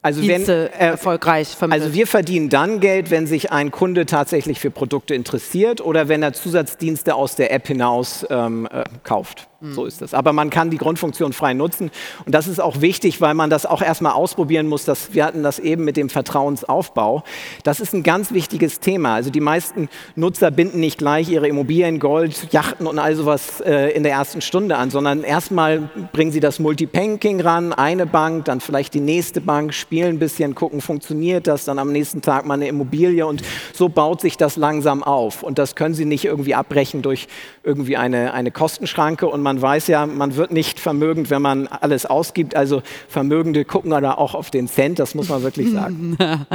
Also, 0.00 0.26
wenn, 0.26 0.48
äh, 0.48 0.66
erfolgreich 0.66 1.48
vermittelt. 1.48 1.82
also 1.82 1.94
wir 1.94 2.06
verdienen 2.06 2.48
dann 2.48 2.78
Geld, 2.78 3.10
wenn 3.10 3.26
sich 3.26 3.50
ein 3.50 3.72
Kunde 3.72 4.06
tatsächlich 4.06 4.60
für 4.60 4.70
Produkte 4.70 5.14
interessiert 5.14 5.80
oder 5.80 6.08
wenn 6.08 6.22
er 6.22 6.32
Zusatzdienste 6.32 7.16
aus 7.16 7.34
der 7.34 7.52
App 7.52 7.66
hinaus 7.66 8.24
ähm, 8.30 8.68
äh, 8.70 8.84
kauft. 9.02 9.48
So 9.62 9.84
ist 9.84 10.00
es. 10.00 10.14
Aber 10.14 10.32
man 10.32 10.48
kann 10.48 10.70
die 10.70 10.78
Grundfunktion 10.78 11.34
frei 11.34 11.52
nutzen. 11.52 11.90
Und 12.24 12.34
das 12.34 12.48
ist 12.48 12.60
auch 12.60 12.80
wichtig, 12.80 13.20
weil 13.20 13.34
man 13.34 13.50
das 13.50 13.66
auch 13.66 13.82
erstmal 13.82 14.12
ausprobieren 14.12 14.66
muss. 14.66 14.86
Das, 14.86 15.12
wir 15.12 15.24
hatten 15.24 15.42
das 15.42 15.58
eben 15.58 15.84
mit 15.84 15.98
dem 15.98 16.08
Vertrauensaufbau. 16.08 17.24
Das 17.62 17.78
ist 17.78 17.92
ein 17.92 18.02
ganz 18.02 18.32
wichtiges 18.32 18.80
Thema. 18.80 19.14
Also 19.14 19.28
die 19.30 19.40
meisten 19.40 19.90
Nutzer 20.16 20.50
binden 20.50 20.80
nicht 20.80 20.96
gleich 20.96 21.28
ihre 21.28 21.46
Immobilien, 21.46 21.98
Gold, 21.98 22.52
Yachten 22.52 22.86
und 22.86 22.98
all 22.98 23.14
sowas 23.16 23.60
äh, 23.60 23.90
in 23.92 24.02
der 24.02 24.12
ersten 24.12 24.40
Stunde 24.40 24.76
an, 24.76 24.90
sondern 24.90 25.24
erstmal 25.24 25.90
bringen 26.12 26.32
sie 26.32 26.40
das 26.40 26.58
Multibanking 26.58 27.40
ran, 27.40 27.74
eine 27.74 28.06
Bank, 28.06 28.46
dann 28.46 28.60
vielleicht 28.60 28.94
die 28.94 29.00
nächste 29.00 29.42
Bank, 29.42 29.74
spielen 29.74 30.16
ein 30.16 30.18
bisschen, 30.18 30.54
gucken, 30.54 30.80
funktioniert 30.80 31.46
das, 31.46 31.66
dann 31.66 31.78
am 31.78 31.92
nächsten 31.92 32.22
Tag 32.22 32.46
mal 32.46 32.54
eine 32.54 32.68
Immobilie 32.68 33.26
und 33.26 33.42
so 33.74 33.90
baut 33.90 34.22
sich 34.22 34.36
das 34.38 34.56
langsam 34.56 35.02
auf. 35.02 35.42
Und 35.42 35.58
das 35.58 35.74
können 35.74 35.94
sie 35.94 36.06
nicht 36.06 36.24
irgendwie 36.24 36.54
abbrechen 36.54 37.02
durch 37.02 37.28
irgendwie 37.62 37.98
eine, 37.98 38.32
eine 38.32 38.50
Kostenschranke 38.50 39.26
und 39.26 39.42
man 39.42 39.49
weiß 39.58 39.86
ja, 39.86 40.04
man 40.04 40.36
wird 40.36 40.50
nicht 40.50 40.78
vermögend, 40.78 41.30
wenn 41.30 41.40
man 41.40 41.66
alles 41.66 42.04
ausgibt. 42.04 42.54
Also 42.54 42.82
Vermögende 43.08 43.64
gucken 43.64 43.90
da 43.90 44.12
auch 44.12 44.34
auf 44.34 44.50
den 44.50 44.68
Cent, 44.68 44.98
das 44.98 45.14
muss 45.14 45.30
man 45.30 45.42
wirklich 45.42 45.72
sagen. 45.72 46.18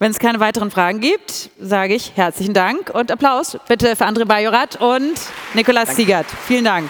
Wenn 0.00 0.12
es 0.12 0.20
keine 0.20 0.38
weiteren 0.38 0.70
Fragen 0.70 1.00
gibt, 1.00 1.50
sage 1.60 1.94
ich 1.94 2.12
herzlichen 2.14 2.54
Dank 2.54 2.90
und 2.94 3.10
Applaus 3.10 3.58
bitte 3.66 3.96
für 3.96 4.04
André 4.04 4.26
Bajorat 4.26 4.80
und 4.80 5.14
Nikolaus 5.54 5.96
Ziegert. 5.96 6.26
Vielen 6.46 6.64
Dank. 6.64 6.88